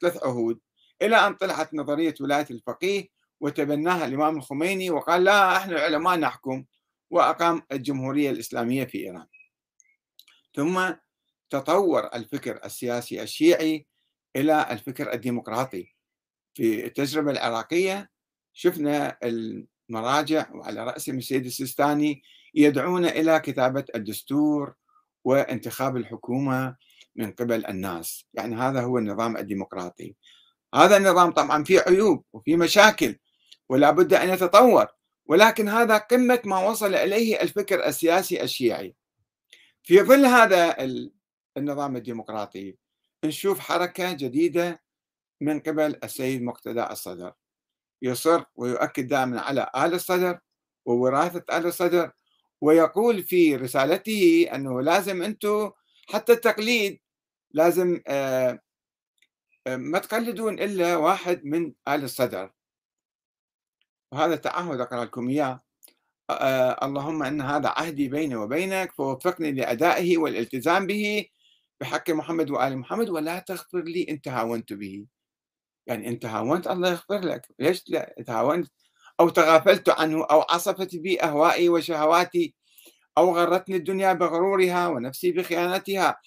ثلاث 0.00 0.24
عهود 0.24 0.60
إلى 1.02 1.16
أن 1.16 1.34
طلعت 1.34 1.74
نظرية 1.74 2.14
ولاية 2.20 2.46
الفقيه 2.50 3.08
وتبناها 3.40 4.06
الإمام 4.06 4.36
الخميني 4.36 4.90
وقال 4.90 5.24
لا 5.24 5.56
إحنا 5.56 5.72
العلماء 5.76 6.16
نحكم 6.18 6.64
وأقام 7.10 7.62
الجمهورية 7.72 8.30
الإسلامية 8.30 8.84
في 8.84 8.98
إيران. 8.98 9.26
ثم 10.54 10.92
تطور 11.50 12.06
الفكر 12.14 12.60
السياسي 12.64 13.22
الشيعي 13.22 13.86
إلى 14.36 14.66
الفكر 14.70 15.12
الديمقراطي. 15.12 15.94
في 16.54 16.86
التجربة 16.86 17.30
العراقية 17.30 18.10
شفنا 18.52 19.18
المراجع 19.22 20.46
وعلى 20.54 20.84
رأسهم 20.84 21.18
السيد 21.18 21.46
السيستاني 21.46 22.22
يدعون 22.54 23.04
إلى 23.04 23.40
كتابة 23.40 23.84
الدستور 23.94 24.74
وانتخاب 25.24 25.96
الحكومة 25.96 26.76
من 27.16 27.32
قبل 27.32 27.66
الناس. 27.66 28.24
يعني 28.34 28.56
هذا 28.56 28.80
هو 28.80 28.98
النظام 28.98 29.36
الديمقراطي. 29.36 30.16
هذا 30.74 30.96
النظام 30.96 31.30
طبعا 31.30 31.64
فيه 31.64 31.80
عيوب 31.80 32.24
وفيه 32.32 32.56
مشاكل 32.56 33.16
ولا 33.68 33.90
بد 33.90 34.14
أن 34.14 34.28
يتطور 34.28 34.86
ولكن 35.26 35.68
هذا 35.68 35.98
قمة 35.98 36.40
ما 36.44 36.68
وصل 36.68 36.94
إليه 36.94 37.42
الفكر 37.42 37.86
السياسي 37.86 38.42
الشيعي. 38.42 38.94
في 39.82 40.02
ظل 40.02 40.26
هذا 40.26 40.76
النظام 41.58 41.96
الديمقراطي. 41.96 42.76
نشوف 43.24 43.58
حركة 43.58 44.12
جديدة 44.12 44.82
من 45.40 45.60
قبل 45.60 45.98
السيد 46.04 46.42
مقتدى 46.42 46.82
الصدر. 46.82 47.32
يصر 48.02 48.44
ويؤكد 48.56 49.08
دائما 49.08 49.40
على 49.40 49.70
آل 49.76 49.94
الصدر 49.94 50.38
ووراثة 50.86 51.58
آل 51.58 51.66
الصدر 51.66 52.12
ويقول 52.60 53.22
في 53.22 53.56
رسالته 53.56 54.48
أنه 54.54 54.82
لازم 54.82 55.22
أنتم 55.22 55.70
حتى 56.08 56.32
التقليد 56.32 57.00
لازم 57.50 58.00
آه، 58.06 58.60
آه، 59.66 59.76
ما 59.76 59.98
تقلدون 59.98 60.58
إلا 60.58 60.96
واحد 60.96 61.44
من 61.44 61.72
آل 61.88 62.04
الصدر. 62.04 62.52
وهذا 64.12 64.36
تعهد 64.36 64.80
أقرأ 64.80 65.04
لكم 65.04 65.28
إياه. 65.28 65.60
آه، 66.30 66.86
اللهم 66.86 67.22
إن 67.22 67.40
هذا 67.40 67.68
عهدي 67.68 68.08
بيني 68.08 68.36
وبينك 68.36 68.92
فوفقني 68.92 69.52
لأدائه 69.52 70.18
والالتزام 70.18 70.86
به 70.86 71.26
بحق 71.80 72.10
محمد 72.10 72.50
وآل 72.50 72.78
محمد 72.78 73.08
ولا 73.08 73.38
تغفر 73.38 73.82
لي 73.82 74.06
إن 74.10 74.20
تهاونت 74.20 74.72
به؟ 74.72 75.06
يعني 75.86 76.08
أنت 76.08 76.26
هاونت 76.26 76.66
الله 76.66 76.90
يغفر 76.90 77.20
لك. 77.20 77.48
ليش 77.58 77.84
لا؟ 77.88 78.14
تهاونت 78.26 78.70
أو 79.20 79.28
تغافلت 79.28 79.88
عنه 79.88 80.24
أو 80.24 80.44
عصفت 80.50 80.96
بي 80.96 81.22
أهوائي 81.22 81.68
وشهواتي 81.68 82.54
أو 83.18 83.36
غرتني 83.36 83.76
الدنيا 83.76 84.12
بغرورها 84.12 84.88
ونفسي 84.88 85.32
بخيانتها. 85.32 86.20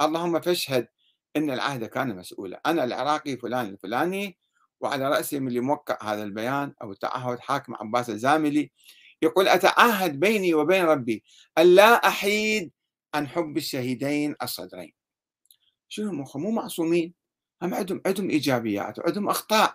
اللهم 0.00 0.40
فاشهد 0.40 0.88
أن 1.36 1.50
العهد 1.50 1.84
كان 1.84 2.16
مسؤولا. 2.16 2.60
أنا 2.66 2.84
العراقي 2.84 3.36
فلان 3.36 3.66
الفلاني 3.66 4.38
وعلى 4.80 5.08
رأسي 5.08 5.40
من 5.40 5.48
اللي 5.48 5.60
موقع 5.60 5.98
هذا 6.02 6.22
البيان 6.22 6.74
أو 6.82 6.92
التعهد 6.92 7.40
حاكم 7.40 7.74
عباس 7.74 8.10
الزاملي 8.10 8.70
يقول 9.22 9.48
أتعهد 9.48 10.20
بيني 10.20 10.54
وبين 10.54 10.84
ربي 10.84 11.24
ألا 11.58 12.08
أحيد 12.08 12.72
عن 13.14 13.28
حب 13.28 13.56
الشهيدين 13.56 14.36
الصدرين. 14.42 14.97
شنو 15.88 16.24
مو 16.34 16.50
معصومين. 16.50 17.14
هم 17.62 17.74
عندهم 17.74 18.02
عندهم 18.06 18.30
إيجابيات 18.30 18.98
وعندهم 18.98 19.28
أخطاء. 19.28 19.74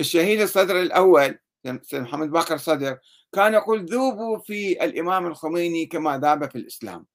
الشهيد 0.00 0.40
الصدر 0.40 0.80
الأول 0.82 1.38
سيد 1.82 2.00
محمد 2.00 2.30
باقر 2.30 2.56
صدر 2.56 2.98
كان 3.32 3.54
يقول 3.54 3.84
ذوبوا 3.84 4.38
في 4.38 4.84
الإمام 4.84 5.26
الخميني 5.26 5.86
كما 5.86 6.18
ذاب 6.18 6.50
في 6.50 6.58
الإسلام. 6.58 7.06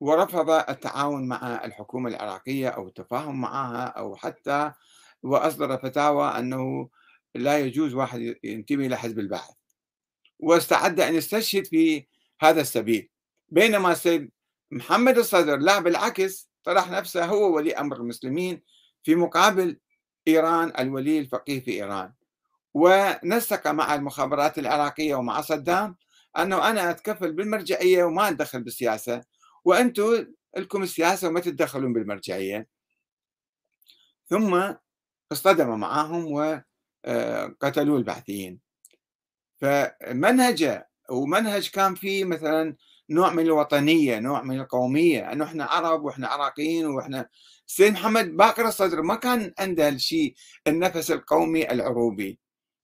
ورفض 0.00 0.50
التعاون 0.50 1.28
مع 1.28 1.64
الحكومة 1.64 2.10
العراقية 2.10 2.68
أو 2.68 2.88
التفاهم 2.88 3.40
معها 3.40 3.84
أو 3.86 4.16
حتى 4.16 4.72
وأصدر 5.22 5.78
فتاوى 5.78 6.28
أنه 6.28 6.88
لا 7.34 7.58
يجوز 7.58 7.94
واحد 7.94 8.36
ينتمي 8.44 8.86
إلى 8.86 8.96
حزب 8.96 9.18
البعث 9.18 9.50
واستعد 10.38 11.00
أن 11.00 11.14
يستشهد 11.14 11.66
في 11.66 12.06
هذا 12.40 12.60
السبيل. 12.60 13.10
بينما 13.48 13.92
السيد 13.92 14.30
محمد 14.70 15.18
الصدر 15.18 15.56
لا 15.56 15.78
بالعكس 15.78 16.50
طرح 16.64 16.90
نفسه 16.90 17.24
هو 17.24 17.56
ولي 17.56 17.74
أمر 17.74 17.96
المسلمين 17.96 18.62
في 19.02 19.14
مقابل 19.14 19.78
إيران 20.28 20.72
الولي 20.78 21.18
الفقيه 21.18 21.60
في 21.60 21.70
إيران. 21.70 22.12
ونسق 22.74 23.66
مع 23.66 23.94
المخابرات 23.94 24.58
العراقية 24.58 25.14
ومع 25.14 25.40
صدام 25.40 25.96
أنه 26.38 26.70
أنا 26.70 26.90
أتكفل 26.90 27.32
بالمرجعية 27.32 28.04
وما 28.04 28.28
أتدخل 28.28 28.62
بالسياسة 28.62 29.24
وأنتم 29.64 30.26
لكم 30.56 30.82
السياسة 30.82 31.28
وما 31.28 31.40
تتدخلون 31.40 31.92
بالمرجعية. 31.92 32.68
ثم 34.26 34.74
اصطدم 35.32 35.80
معهم 35.80 36.32
وقتلوا 37.06 37.98
البعثيين. 37.98 38.60
فمنهجه 39.56 40.90
ومنهج 41.10 41.70
كان 41.70 41.94
فيه 41.94 42.24
مثلا 42.24 42.76
نوع 43.10 43.30
من 43.32 43.42
الوطنية 43.42 44.18
نوع 44.18 44.42
من 44.42 44.60
القومية 44.60 45.32
إنه 45.32 45.44
إحنا 45.44 45.64
عرب 45.64 46.04
وإحنا 46.04 46.28
عراقيين 46.28 46.86
وإحنا 46.86 47.28
السيد 47.68 47.92
محمد 47.92 48.36
باقر 48.36 48.68
الصدر 48.68 49.02
ما 49.02 49.14
كان 49.14 49.54
عنده 49.58 49.88
الشيء 49.88 50.34
النفس 50.66 51.10
القومي 51.10 51.70
العروبي 51.70 52.38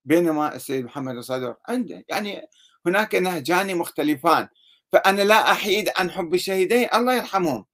بينما 0.04 0.54
السيد 0.54 0.84
محمد 0.84 1.16
الصدر 1.16 1.56
عنده. 1.68 2.04
يعني 2.08 2.42
هناك 2.86 3.14
نهجان 3.14 3.76
مختلفان 3.76 4.48
فأنا 4.92 5.22
لا 5.22 5.52
أحيد 5.52 5.90
عن 5.96 6.10
حب 6.10 6.34
الشهيدين 6.34 6.88
الله 6.94 7.14
يرحمهم. 7.14 7.64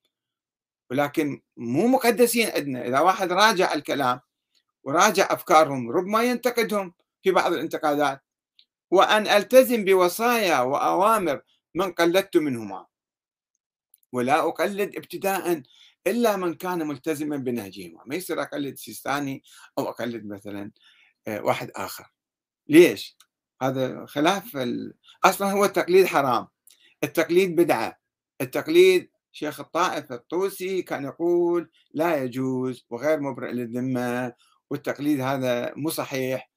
ولكن 0.90 1.40
مو 1.56 1.86
مقدسين 1.86 2.50
عندنا 2.50 2.86
إذا 2.86 3.00
واحد 3.00 3.32
راجع 3.32 3.74
الكلام 3.74 4.20
وراجع 4.84 5.28
أفكارهم 5.30 5.90
ربما 5.90 6.22
ينتقدهم 6.22 6.94
في 7.22 7.30
بعض 7.30 7.52
الانتقادات. 7.52 8.22
وأن 8.90 9.26
ألتزم 9.26 9.84
بوصايا 9.84 10.60
وأوامر 10.60 11.40
من 11.74 11.92
قلدت 11.92 12.36
منهما. 12.36 12.86
ولا 14.12 14.48
أقلد 14.48 14.96
ابتداء 14.96 15.62
إلا 16.06 16.36
من 16.36 16.54
كان 16.54 16.86
ملتزما 16.86 17.36
بنهجهما. 17.36 18.02
ما 18.06 18.14
يصير 18.14 18.42
أقلد 18.42 18.76
سيستاني 18.76 19.42
أو 19.78 19.88
أقلد 19.88 20.26
مثلا 20.26 20.72
آه، 21.26 21.40
واحد 21.40 21.70
آخر. 21.76 22.12
ليش؟ 22.68 23.16
هذا 23.62 24.06
خلاف 24.06 24.56
ال... 24.56 24.94
أصلا 25.24 25.50
هو 25.50 25.64
التقليد 25.64 26.06
حرام. 26.06 26.48
التقليد 27.04 27.56
بدعة. 27.56 27.98
التقليد 28.40 29.10
شيخ 29.32 29.60
الطائف 29.60 30.12
الطوسي 30.12 30.82
كان 30.82 31.04
يقول 31.04 31.70
لا 31.94 32.22
يجوز 32.24 32.86
وغير 32.90 33.20
مبرئ 33.20 33.52
للذمة 33.52 34.32
والتقليد 34.70 35.20
هذا 35.20 35.74
مو 35.76 35.90
صحيح. 35.90 36.50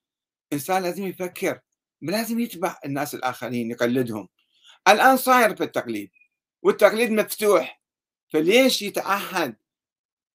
إنسان 0.54 0.84
لازم 0.84 1.08
يفكر 1.08 1.60
لازم 2.02 2.40
يتبع 2.40 2.80
الناس 2.86 3.16
الآخرين 3.16 3.72
يقلدهم. 3.72 4.28
الآن 4.88 5.18
صاير 5.18 5.56
في 5.56 5.64
التقليد 5.64 6.12
والتقليد 6.62 7.12
مفتوح 7.12 7.82
فليش 8.30 8.82
يتعهد 8.82 9.56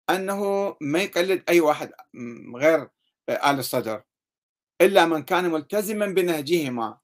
أنه 0.09 0.75
ما 0.81 1.01
يقلد 1.01 1.43
أي 1.49 1.59
واحد 1.59 1.91
غير 2.55 2.89
آل 3.29 3.59
الصدر؟ 3.59 4.03
إلا 4.81 5.05
من 5.05 5.23
كان 5.23 5.51
ملتزما 5.51 6.05
بنهجهما. 6.05 6.97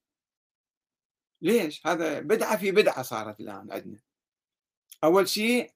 ليش؟ 1.41 1.87
هذا 1.87 2.19
بدعة 2.19 2.57
في 2.57 2.71
بدعة 2.71 3.01
صارت 3.01 3.39
الآن 3.39 3.71
عندنا. 3.71 3.99
أول 5.03 5.29
شيء 5.29 5.71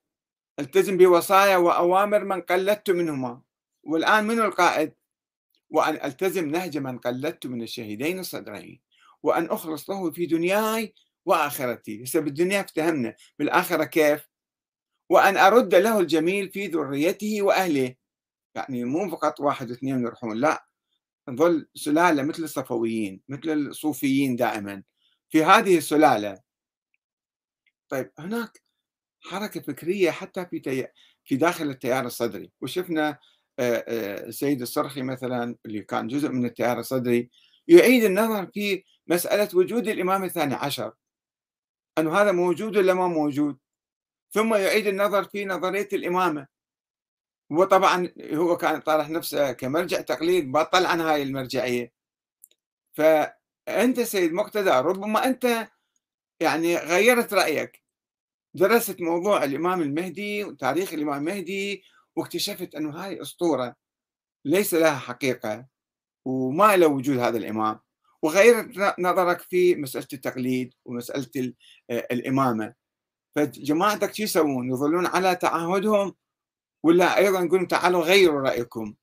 التزم 0.60 0.98
بوصايا 0.98 1.58
وأوامر 1.58 2.24
من 2.24 2.42
قلدت 2.42 2.90
منهما. 2.90 3.42
والآن 3.84 4.28
منو 4.28 4.46
القائد؟ 4.46 4.94
وأن 5.70 5.96
ألتزم 5.96 6.50
نهج 6.50 6.78
من 6.78 7.00
قلدت 7.00 7.48
من 7.48 7.62
الشهيدين 7.62 8.20
الصدرين. 8.20 8.82
وأن 9.24 9.46
أخلص 9.46 9.90
له 9.90 10.12
في 10.12 10.26
دنياي 10.26 10.94
وآخرتي. 11.26 12.04
هسه 12.04 12.20
بالدنيا 12.20 12.62
افتهمنا 12.62 13.16
بالآخرة 13.40 13.84
كيف؟ 13.84 14.28
وأن 15.10 15.38
أرد 15.38 15.76
له 15.76 16.00
الجميل 16.00 16.50
في 16.50 16.68
ذريته 16.68 17.42
وأهله. 17.42 17.96
يعني 18.56 18.84
مو 18.84 19.10
فقط 19.10 19.40
واحد 19.40 19.70
واثنين 19.70 20.02
يروحون 20.02 20.38
لا. 20.38 20.66
نظل 21.30 21.70
سلالة 21.76 22.24
مثل 22.24 22.44
الصفويين 22.44 23.22
مثل 23.30 23.52
الصوفيين 23.52 24.36
دائما. 24.36 24.84
في 25.30 25.44
هذه 25.44 25.78
السلالة. 25.78 26.40
طيب 27.90 28.12
هناك 28.20 28.62
حركة 29.22 29.62
فكرية 29.62 30.12
حتى 30.12 30.46
في 30.46 30.60
تي... 30.60 30.88
في 31.24 31.36
داخل 31.36 31.70
التيار 31.70 32.06
الصدري. 32.06 32.52
وشفنا 32.62 33.18
السيد 33.60 34.62
الصرخي 34.62 35.02
مثلا 35.02 35.56
اللي 35.66 35.82
كان 35.82 36.08
جزء 36.08 36.30
من 36.30 36.46
التيار 36.46 36.80
الصدري 36.80 37.30
يعيد 37.68 38.04
النظر 38.04 38.48
في 38.54 38.84
مسألة 39.08 39.50
وجود 39.54 39.88
الإمام 39.88 40.24
الثاني 40.24 40.54
عشر. 40.54 40.94
أنه 41.98 42.22
هذا 42.22 42.32
موجود 42.32 42.78
ولا 42.78 42.94
ما 42.94 43.08
موجود؟ 43.08 43.58
ثم 44.32 44.56
يعيد 44.56 44.88
النظر 44.88 45.24
في 45.24 45.46
نظرية 45.46 45.90
الإمامة. 45.94 46.48
وطبعا 47.50 48.10
هو 48.34 48.58
كان 48.58 48.82
طارح 48.82 49.10
نفسه 49.10 49.52
كمرجع 49.52 50.02
تقليد 50.02 50.52
بطل 50.52 50.86
عن 50.86 51.02
هاي 51.02 51.24
المرجعية. 51.24 51.94
فأنت 52.94 54.00
سيد 54.02 54.34
مقتدى 54.34 54.70
ربما 54.70 55.26
أنت 55.26 55.68
يعني 56.40 56.78
غيرت 56.78 57.34
رأيك. 57.34 57.84
درست 58.54 59.02
موضوع 59.02 59.44
الإمام 59.44 59.82
المهدي 59.82 60.44
وتاريخ 60.44 60.94
الإمام 60.94 61.28
المهدي 61.28 61.84
واكتشفت 62.16 62.76
أنه 62.76 62.90
هاي 62.90 63.22
أسطورة 63.22 63.76
ليس 64.46 64.74
لها 64.74 64.98
حقيقة 64.98 65.68
وما 66.26 66.78
له 66.78 66.88
وجود 66.88 67.18
هذا 67.18 67.38
الإمام. 67.38 67.80
وغيرت 68.26 69.00
نظرك 69.00 69.42
في 69.42 69.76
مسألة 69.76 70.08
التقليد 70.14 70.74
ومسألة 70.86 71.54
الإمامة. 71.90 72.74
فجماعتك 73.36 74.14
شو 74.14 74.24
يسوون؟ 74.24 74.70
يظلون 74.70 75.06
على 75.06 75.36
تعهدهم 75.36 76.16
ولا 76.84 77.18
أيضا 77.18 77.40
يقولون 77.44 77.68
تعالوا 77.68 78.04
غيروا 78.04 78.42
رأيكم. 78.42 78.96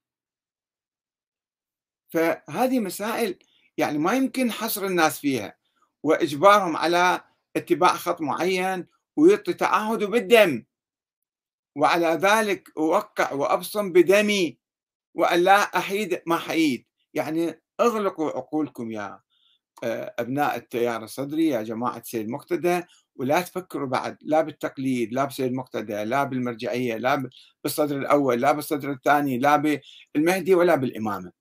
فهذه 2.13 2.81
مسائل 2.81 3.39
يعني 3.79 3.99
ما 3.99 4.13
يمكن 4.13 4.53
حصر 4.53 4.87
الناس 4.87 5.21
فيها. 5.21 5.59
وإجبارهم 6.03 6.77
على 6.77 7.25
اتباع 7.57 7.97
خط 7.97 8.21
معين 8.21 8.87
ويعطي 9.17 9.55
تعهد 9.55 10.05
بالدم. 10.05 10.65
وعلى 11.77 12.07
ذلك 12.07 12.69
أوقع 12.77 13.33
وأبصم 13.33 13.93
بدمي. 13.93 14.59
وأن 15.15 15.41
لا 15.41 15.79
أحيد 15.79 16.23
ما 16.27 16.39
حييد 16.39 16.87
يعني 17.15 17.62
اغلقوا 17.81 18.31
عقولكم 18.31 18.91
يا 18.93 19.21
آه، 19.85 20.15
أبناء 20.19 20.57
التيار 20.57 21.05
الصدري 21.05 21.49
يا 21.49 21.63
جماعة 21.63 22.03
سيد 22.03 22.29
مقتدى 22.29 22.83
ولا 23.17 23.41
تفكروا 23.43 23.89
بعد 23.89 24.19
لا 24.23 24.43
بالتقليد 24.43 25.13
لا 25.15 25.25
بسيد 25.25 25.53
مقتدى 25.53 26.05
لا 26.05 26.25
بالمرجعية 26.25 26.97
لا 26.97 27.31
بالصدر 27.65 27.99
الأول 27.99 28.41
لا 28.41 28.53
بالصدر 28.53 28.93
الثاني 28.93 29.39
لا 29.39 29.81
بالمهدي 30.15 30.55
ولا 30.55 30.75
بالإمامة. 30.75 31.33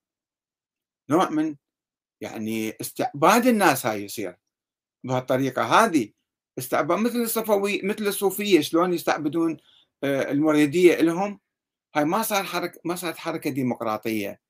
نوع 1.10 1.30
من 1.30 1.56
يعني 2.22 2.74
استعباد 2.82 3.48
الناس 3.48 3.86
هاي 3.86 4.04
يصير. 4.06 4.38
بهالطريقة 5.06 5.64
هذه 5.64 6.10
استعباد 6.60 7.00
مثل 7.00 7.18
الصفوي 7.22 7.82
مثل 7.84 8.08
الصوفية 8.08 8.62
شلون 8.62 8.94
يستعبدون 8.94 9.58
آه، 10.04 10.32
المريدية 10.32 10.96
لهم 11.02 11.40
هاي 11.96 12.06
ما 12.06 12.24
صار 12.24 12.44
حركة 12.44 12.82
ما 12.86 12.96
صارت 12.96 13.18
حركة 13.18 13.50
ديمقراطية 13.52 14.42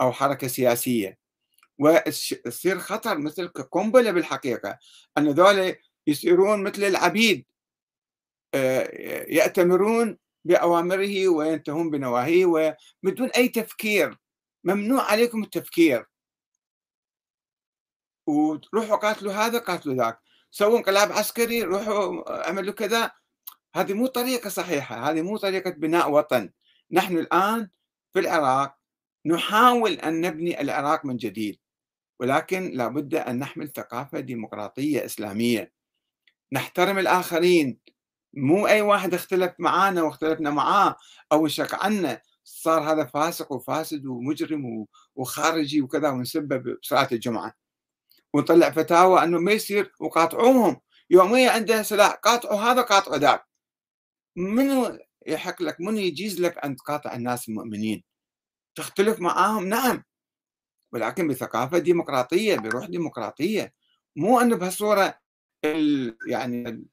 أو 0.00 0.12
حركة 0.12 0.48
سياسية. 0.48 1.18
ويصير 1.78 2.78
خطر 2.78 3.18
مثل 3.18 3.48
قنبلة 3.48 4.10
بالحقيقة 4.10 4.78
أن 5.18 5.28
ذولا 5.28 5.76
يصيرون 6.06 6.62
مثل 6.62 6.84
العبيد 6.84 7.44
آه، 8.54 8.90
يأتمرون 9.28 10.18
بأوامره 10.44 11.28
وينتهون 11.28 11.90
بنواهيه 11.90 12.46
وبدون 12.46 13.28
أي 13.30 13.48
تفكير 13.48 14.18
ممنوع 14.64 15.02
عليكم 15.02 15.42
التفكير. 15.42 16.06
وروحوا 18.26 18.96
قاتلوا 18.96 19.32
هذا 19.32 19.58
قاتلوا 19.58 19.94
ذاك. 19.94 20.20
سووا 20.50 20.78
انقلاب 20.78 21.12
عسكري 21.12 21.62
روحوا 21.62 22.46
اعملوا 22.46 22.74
كذا. 22.74 23.10
هذه 23.74 23.92
مو 23.92 24.06
طريقة 24.06 24.50
صحيحة 24.50 25.10
هذه 25.10 25.22
مو 25.22 25.36
طريقة 25.36 25.70
بناء 25.70 26.10
وطن. 26.10 26.50
نحن 26.90 27.18
الآن 27.18 27.70
في 28.12 28.20
العراق 28.20 28.78
نحاول 29.26 29.92
أن 29.92 30.20
نبني 30.20 30.60
العراق 30.60 31.04
من 31.04 31.16
جديد. 31.16 31.58
ولكن 32.20 32.70
لابد 32.70 33.14
أن 33.14 33.38
نحمل 33.38 33.72
ثقافة 33.72 34.20
ديمقراطية 34.20 35.04
إسلامية. 35.04 35.72
نحترم 36.52 36.98
الآخرين. 36.98 37.78
مو 38.34 38.66
أي 38.66 38.82
واحد 38.82 39.14
اختلف 39.14 39.52
معانا 39.58 40.02
واختلفنا 40.02 40.50
معاه 40.50 40.96
أو 41.32 41.48
شك 41.48 41.84
عنا 41.84 42.22
صار 42.44 42.92
هذا 42.92 43.04
فاسق 43.04 43.52
وفاسد 43.52 44.06
ومجرم 44.06 44.86
وخارجي 45.14 45.82
وكذا 45.82 46.08
ونسبه 46.08 46.56
بصلاة 46.82 47.08
الجمعة 47.12 47.54
ونطلع 48.34 48.70
فتاوى 48.70 49.24
أنه 49.24 49.38
ما 49.38 49.52
يصير 49.52 49.92
وقاطعوهم. 50.00 50.80
يوميا 51.10 51.50
عنده 51.50 51.82
سلاح 51.82 52.12
قاطعوا 52.12 52.60
هذا 52.60 52.82
قاطعوا 52.82 53.16
ذاك. 53.18 53.44
منو 54.36 54.98
يحق 55.26 55.62
لك؟ 55.62 55.80
منو 55.80 55.98
يجيز 55.98 56.40
لك 56.40 56.58
أن 56.64 56.76
تقاطع 56.76 57.14
الناس 57.14 57.48
المؤمنين؟ 57.48 58.04
تختلف 58.74 59.20
معاهم؟ 59.20 59.68
نعم. 59.68 60.04
ولكن 60.92 61.28
بثقافة 61.28 61.78
ديمقراطية 61.78 62.56
بروح 62.56 62.86
ديمقراطية. 62.86 63.74
مو 64.16 64.40
أنه 64.40 64.56
بهالصورة 64.56 65.18
يعني 66.26 66.84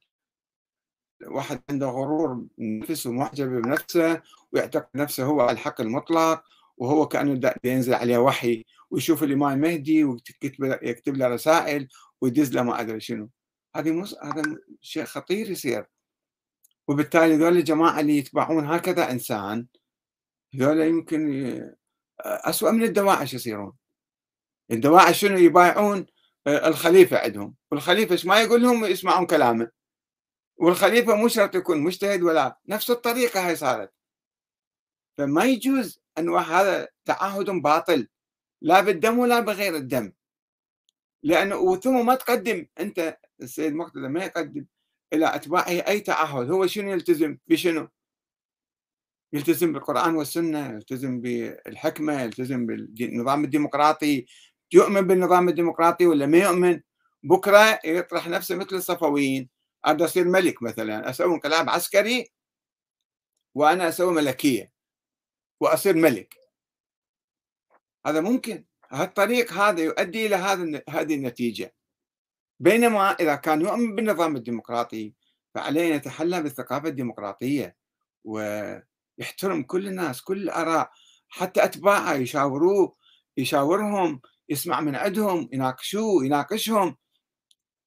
واحد 1.23 1.61
عنده 1.69 1.87
غرور 1.87 2.45
نفس 2.59 3.07
ومعجب 3.07 3.61
بنفسه 3.61 4.21
ويعتقد 4.51 4.89
نفسه 4.95 5.23
هو 5.23 5.49
الحق 5.49 5.81
المطلق 5.81 6.43
وهو 6.77 7.07
كأنه 7.07 7.53
ينزل 7.63 7.93
عليه 7.93 8.17
وحي 8.17 8.65
ويشوف 8.91 9.23
الإمام 9.23 9.53
المهدي 9.53 10.03
ويكتب 10.03 10.77
يكتب 10.81 11.17
له 11.17 11.27
رسائل 11.27 11.87
ويدز 12.21 12.53
له 12.53 12.63
ما 12.63 12.81
أدري 12.81 12.99
شنو. 12.99 13.29
هذه 13.75 13.91
مص... 13.91 14.15
هذا 14.23 14.43
شيء 14.81 15.03
خطير 15.05 15.49
يصير. 15.49 15.85
وبالتالي 16.87 17.35
ذول 17.35 17.57
الجماعة 17.57 17.99
اللي 17.99 18.17
يتبعون 18.17 18.65
هكذا 18.65 19.11
إنسان 19.11 19.67
ذولا 20.55 20.85
يمكن 20.85 21.75
أسوأ 22.19 22.71
من 22.71 22.83
الدواعش 22.83 23.33
يصيرون. 23.33 23.73
الدواعش 24.71 25.19
شنو 25.21 25.37
يبايعون 25.37 26.05
آه، 26.47 26.67
الخليفة 26.67 27.17
عندهم. 27.17 27.55
والخليفة 27.71 28.27
ما 28.29 28.41
يقول 28.41 28.61
لهم 28.63 28.85
يسمعون 28.85 29.25
كلامه. 29.25 29.71
والخليفة 30.57 31.15
مو 31.15 31.27
شرط 31.27 31.55
يكون 31.55 31.81
مجتهد 31.81 32.21
ولا 32.23 32.59
نفس 32.67 32.91
الطريقة 32.91 33.47
هاي 33.47 33.55
صارت. 33.55 33.93
فما 35.17 35.45
يجوز 35.45 36.01
أن 36.17 36.29
هذا 36.29 36.87
تعهد 37.05 37.49
باطل 37.49 38.07
لا 38.61 38.81
بالدم 38.81 39.19
ولا 39.19 39.39
بغير 39.39 39.75
الدم. 39.75 40.13
لأنه 41.23 41.55
وثم 41.55 42.05
ما 42.05 42.15
تقدم 42.15 42.67
أنت 42.79 43.17
السيد 43.41 43.73
مقتدى 43.73 44.07
ما 44.07 44.25
يقدم 44.25 44.65
إلى 45.13 45.35
أتباعه 45.35 45.69
أي 45.69 45.99
تعهد. 45.99 46.51
هو 46.51 46.67
شنو 46.67 46.91
يلتزم 46.91 47.37
بشنو؟ 47.47 47.89
يلتزم 49.33 49.73
بالقرآن 49.73 50.15
والسنة 50.15 50.73
يلتزم 50.73 51.21
بالحكمة 51.21 52.21
يلتزم 52.21 52.65
بالنظام 52.65 53.43
الديمقراطي 53.43 54.25
يؤمن 54.73 55.01
بالنظام 55.01 55.49
الديمقراطي 55.49 56.05
ولا 56.05 56.25
ما 56.25 56.37
يؤمن؟ 56.37 56.81
بكرة 57.23 57.79
يطرح 57.85 58.27
نفسه 58.27 58.55
مثل 58.55 58.75
الصفويين. 58.75 59.49
أنا 59.85 60.05
أصير 60.05 60.27
ملك 60.27 60.63
مثلا. 60.63 61.09
أسوي 61.09 61.33
انقلاب 61.33 61.69
عسكري 61.69 62.31
وأنا 63.55 63.89
أسوي 63.89 64.13
ملكية 64.13 64.71
وأصير 65.59 65.95
ملك. 65.95 66.35
هذا 68.05 68.21
ممكن. 68.21 68.65
هالطريق 68.91 69.53
هذا 69.53 69.81
يؤدي 69.81 70.25
إلى 70.25 70.35
هذا 70.35 70.81
هذه 70.89 71.15
النتيجة. 71.15 71.75
بينما 72.59 73.11
إذا 73.11 73.35
كان 73.35 73.61
يؤمن 73.61 73.95
بالنظام 73.95 74.35
الديمقراطي 74.35 75.13
فعليه 75.55 75.95
يتحلى 75.95 76.41
بالثقافة 76.41 76.87
الديمقراطية 76.87 77.77
ويحترم 78.23 79.63
كل 79.63 79.87
الناس 79.87 80.21
كل 80.21 80.41
الآراء. 80.41 80.91
حتى 81.29 81.63
أتباعه 81.63 82.13
يشاوروه 82.13 82.95
يشاورهم 83.37 84.21
يسمع 84.49 84.81
من 84.81 84.95
عندهم 84.95 85.49
يناقشوه 85.53 86.25
يناقشهم. 86.25 86.97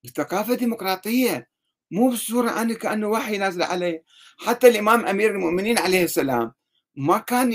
بالثقافة 0.03 0.53
الديمقراطية 0.53 1.49
مو 1.91 2.11
بالصورة 2.11 2.63
أنا 2.63 2.75
كأنه 2.75 3.09
وحي 3.09 3.39
نازل 3.39 3.63
عليه. 3.63 4.05
حتى 4.39 4.69
الإمام 4.69 5.07
أمير 5.07 5.31
المؤمنين 5.31 5.79
عليه 5.79 6.05
السلام 6.05 6.53
ما 6.97 7.19
كان 7.19 7.53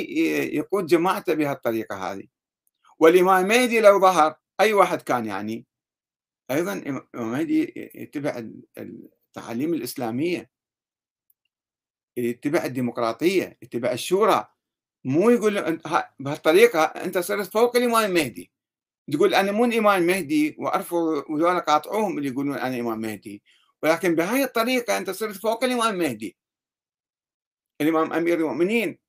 يقود 0.54 0.86
جماعته 0.86 1.34
بهالطريقة 1.34 1.96
هذه. 1.96 2.28
والإمام 3.00 3.44
المهدي 3.44 3.80
لو 3.80 4.00
ظهر 4.00 4.36
أي 4.60 4.74
واحد 4.74 5.02
كان 5.02 5.26
يعني. 5.26 5.66
أيضا 6.52 6.74
الإمام 6.74 7.08
المهدي 7.16 7.92
يتبع 7.96 8.44
التعاليم 8.78 9.74
الإسلامية. 9.74 10.50
يتبع 12.18 12.66
الديمقراطية 12.66 13.58
يتبع 13.62 13.92
الشورى. 13.92 14.48
مو 15.04 15.30
يقول 15.30 15.80
بهالطريقة 16.20 16.84
أنت 16.84 17.18
صرت 17.18 17.54
فوق 17.54 17.76
الإمام 17.76 18.06
المهدي 18.06 18.53
تقول 19.12 19.36
أنا 19.36 19.52
مو 19.52 19.66
الإمام 19.66 20.02
المهدي 20.02 20.56
وأرفض 20.60 20.98
وذولا 21.30 21.60
قاطعوهم 21.60 22.18
اللي 22.18 22.30
يقولون 22.30 22.58
أنا 22.58 22.80
إمام 22.80 23.02
مهدي. 23.02 23.44
ولكن 23.84 24.16
بهاي 24.16 24.44
الطريقة 24.44 24.98
أنت 24.98 25.10
صرت 25.10 25.36
فوق 25.36 25.64
الإمام 25.64 25.94
المهدي 25.94 26.38
الإمام 27.82 28.14
أمير 28.14 28.38
المؤمنين 28.38 29.00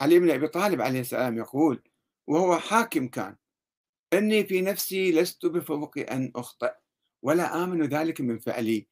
علي 0.00 0.18
بن 0.18 0.30
أبي 0.30 0.48
طالب 0.48 0.80
عليه 0.80 1.00
السلام 1.00 1.38
يقول 1.38 1.82
وهو 2.26 2.58
حاكم 2.58 3.08
كان 3.08 3.36
إني 4.12 4.44
في 4.44 4.60
نفسي 4.62 5.12
لست 5.12 5.46
بفوق 5.46 5.98
أن 5.98 6.32
أخطئ 6.36 6.72
ولا 7.22 7.64
آمن 7.64 7.82
ذلك 7.82 8.20
من 8.20 8.38
فعلي 8.38 8.86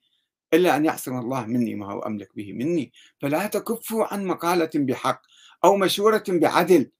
إلا 0.55 0.77
أن 0.77 0.85
يعصم 0.85 1.19
الله 1.19 1.47
مني 1.47 1.75
ما 1.75 1.93
هو 1.93 2.01
أملك 2.01 2.37
به 2.37 2.53
مني. 2.53 2.93
فلا 3.21 3.47
تكفوا 3.47 4.15
عن 4.15 4.27
مقالة 4.27 4.71
بحق 4.75 5.23
أو 5.65 5.77
مشورة 5.77 6.25
بعدل 6.29 6.91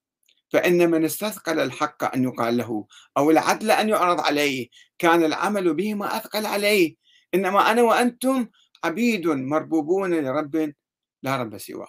فإن 0.49 0.91
من 0.91 1.05
استثقل 1.05 1.61
الحق 1.61 2.15
أن 2.15 2.25
يقال 2.25 2.57
له 2.57 2.87
أو 3.17 3.31
العدل 3.31 3.71
أن 3.71 3.89
يعرض 3.89 4.21
عليه. 4.21 4.69
كان 4.99 5.25
العمل 5.25 5.75
به 5.75 5.95
ما 5.95 6.17
أثقل 6.17 6.47
عليه. 6.47 6.97
إنما 7.35 7.71
أنا 7.71 7.83
وأنتم 7.83 8.49
عبيد 8.85 9.27
مربوبون 9.27 10.15
لرب 10.15 10.75
لا 11.23 11.37
رب 11.37 11.59
سواه. 11.59 11.89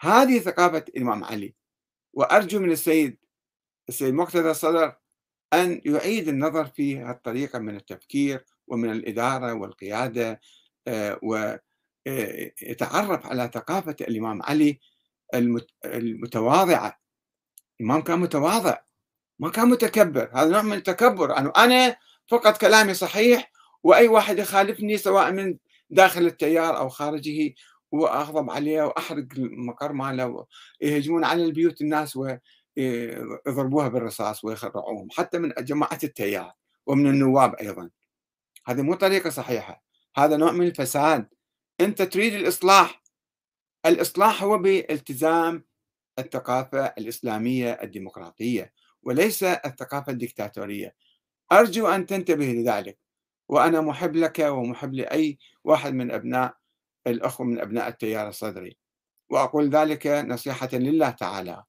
هذه 0.00 0.38
ثقافة 0.38 0.84
الإمام 0.88 1.24
علي. 1.24 1.54
وأرجو 2.12 2.60
من 2.60 2.72
السيد 2.72 3.18
السيد 3.88 4.14
مقتدى 4.14 4.50
الصدر 4.50 4.96
أن 5.52 5.80
يعيد 5.84 6.28
النظر 6.28 6.64
في 6.64 6.98
هالطريقة 6.98 7.58
من 7.58 7.76
التفكير 7.76 8.44
ومن 8.68 8.90
الإدارة 8.90 9.54
والقيادة 9.54 10.40
آه، 10.88 11.20
ويتعرف 11.22 13.26
آه، 13.26 13.28
على 13.28 13.50
ثقافة 13.54 13.96
الإمام 14.00 14.42
علي 14.42 14.80
المتواضعة. 15.84 17.01
الإمام 17.82 18.02
كان 18.02 18.18
متواضع 18.18 18.78
ما 19.38 19.50
كان 19.50 19.68
متكبر 19.68 20.30
هذا 20.34 20.50
نوع 20.50 20.62
من 20.62 20.72
التكبر. 20.72 21.38
أنه 21.38 21.52
أنا 21.56 21.96
فقط 22.28 22.56
كلامي 22.56 22.94
صحيح 22.94 23.52
وأي 23.82 24.08
واحد 24.08 24.38
يخالفني 24.38 24.98
سواء 24.98 25.32
من 25.32 25.56
داخل 25.90 26.26
التيار 26.26 26.78
أو 26.78 26.88
خارجه 26.88 27.54
وأغضب 27.90 28.50
عليه 28.50 28.82
وأحرق 28.82 29.26
المقر 29.36 29.92
ماله 29.92 30.46
ويهجمون 30.82 31.24
على 31.24 31.44
البيوت 31.44 31.80
الناس 31.80 32.16
ويضربوها 32.16 33.88
بالرصاص 33.88 34.44
ويخرعوهم 34.44 35.08
حتى 35.10 35.38
من 35.38 35.52
جماعة 35.58 35.98
التيار 36.04 36.52
ومن 36.86 37.06
النواب 37.06 37.54
أيضا. 37.54 37.90
هذه 38.66 38.82
مو 38.82 38.94
طريقة 38.94 39.30
صحيحة 39.30 39.84
هذا 40.16 40.36
نوع 40.36 40.52
من 40.52 40.66
الفساد. 40.66 41.28
أنت 41.80 42.02
تريد 42.02 42.34
الإصلاح 42.34 43.02
الإصلاح 43.86 44.42
هو 44.42 44.58
بالتزام 44.58 45.64
الثقافة 46.18 46.86
الإسلامية 46.86 47.72
الديمقراطية 47.72 48.72
وليس 49.02 49.42
الثقافة 49.42 50.12
الدكتاتوريه 50.12 50.94
أرجو 51.52 51.86
أن 51.88 52.06
تنتبه 52.06 52.46
لذلك 52.46 52.98
وأنا 53.48 53.80
محب 53.80 54.16
لك 54.16 54.38
ومحب 54.38 54.94
لأي 54.94 55.38
واحد 55.64 55.94
من 55.94 56.10
أبناء 56.10 56.56
الأخوة 57.06 57.46
من 57.46 57.60
أبناء 57.60 57.88
التيار 57.88 58.28
الصدري. 58.28 58.76
وأقول 59.30 59.68
ذلك 59.70 60.06
نصيحة 60.06 60.68
لله 60.72 61.10
تعالى. 61.10 61.64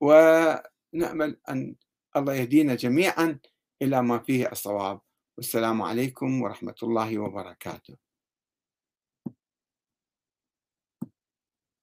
ونأمل 0.00 1.40
أن 1.48 1.74
الله 2.16 2.34
يهدينا 2.34 2.74
جميعا 2.74 3.38
إلى 3.82 4.02
ما 4.02 4.18
فيه 4.18 4.52
الصواب. 4.52 5.00
والسلام 5.36 5.82
عليكم 5.82 6.42
ورحمة 6.42 6.74
الله 6.82 7.18
وبركاته. 7.18 7.96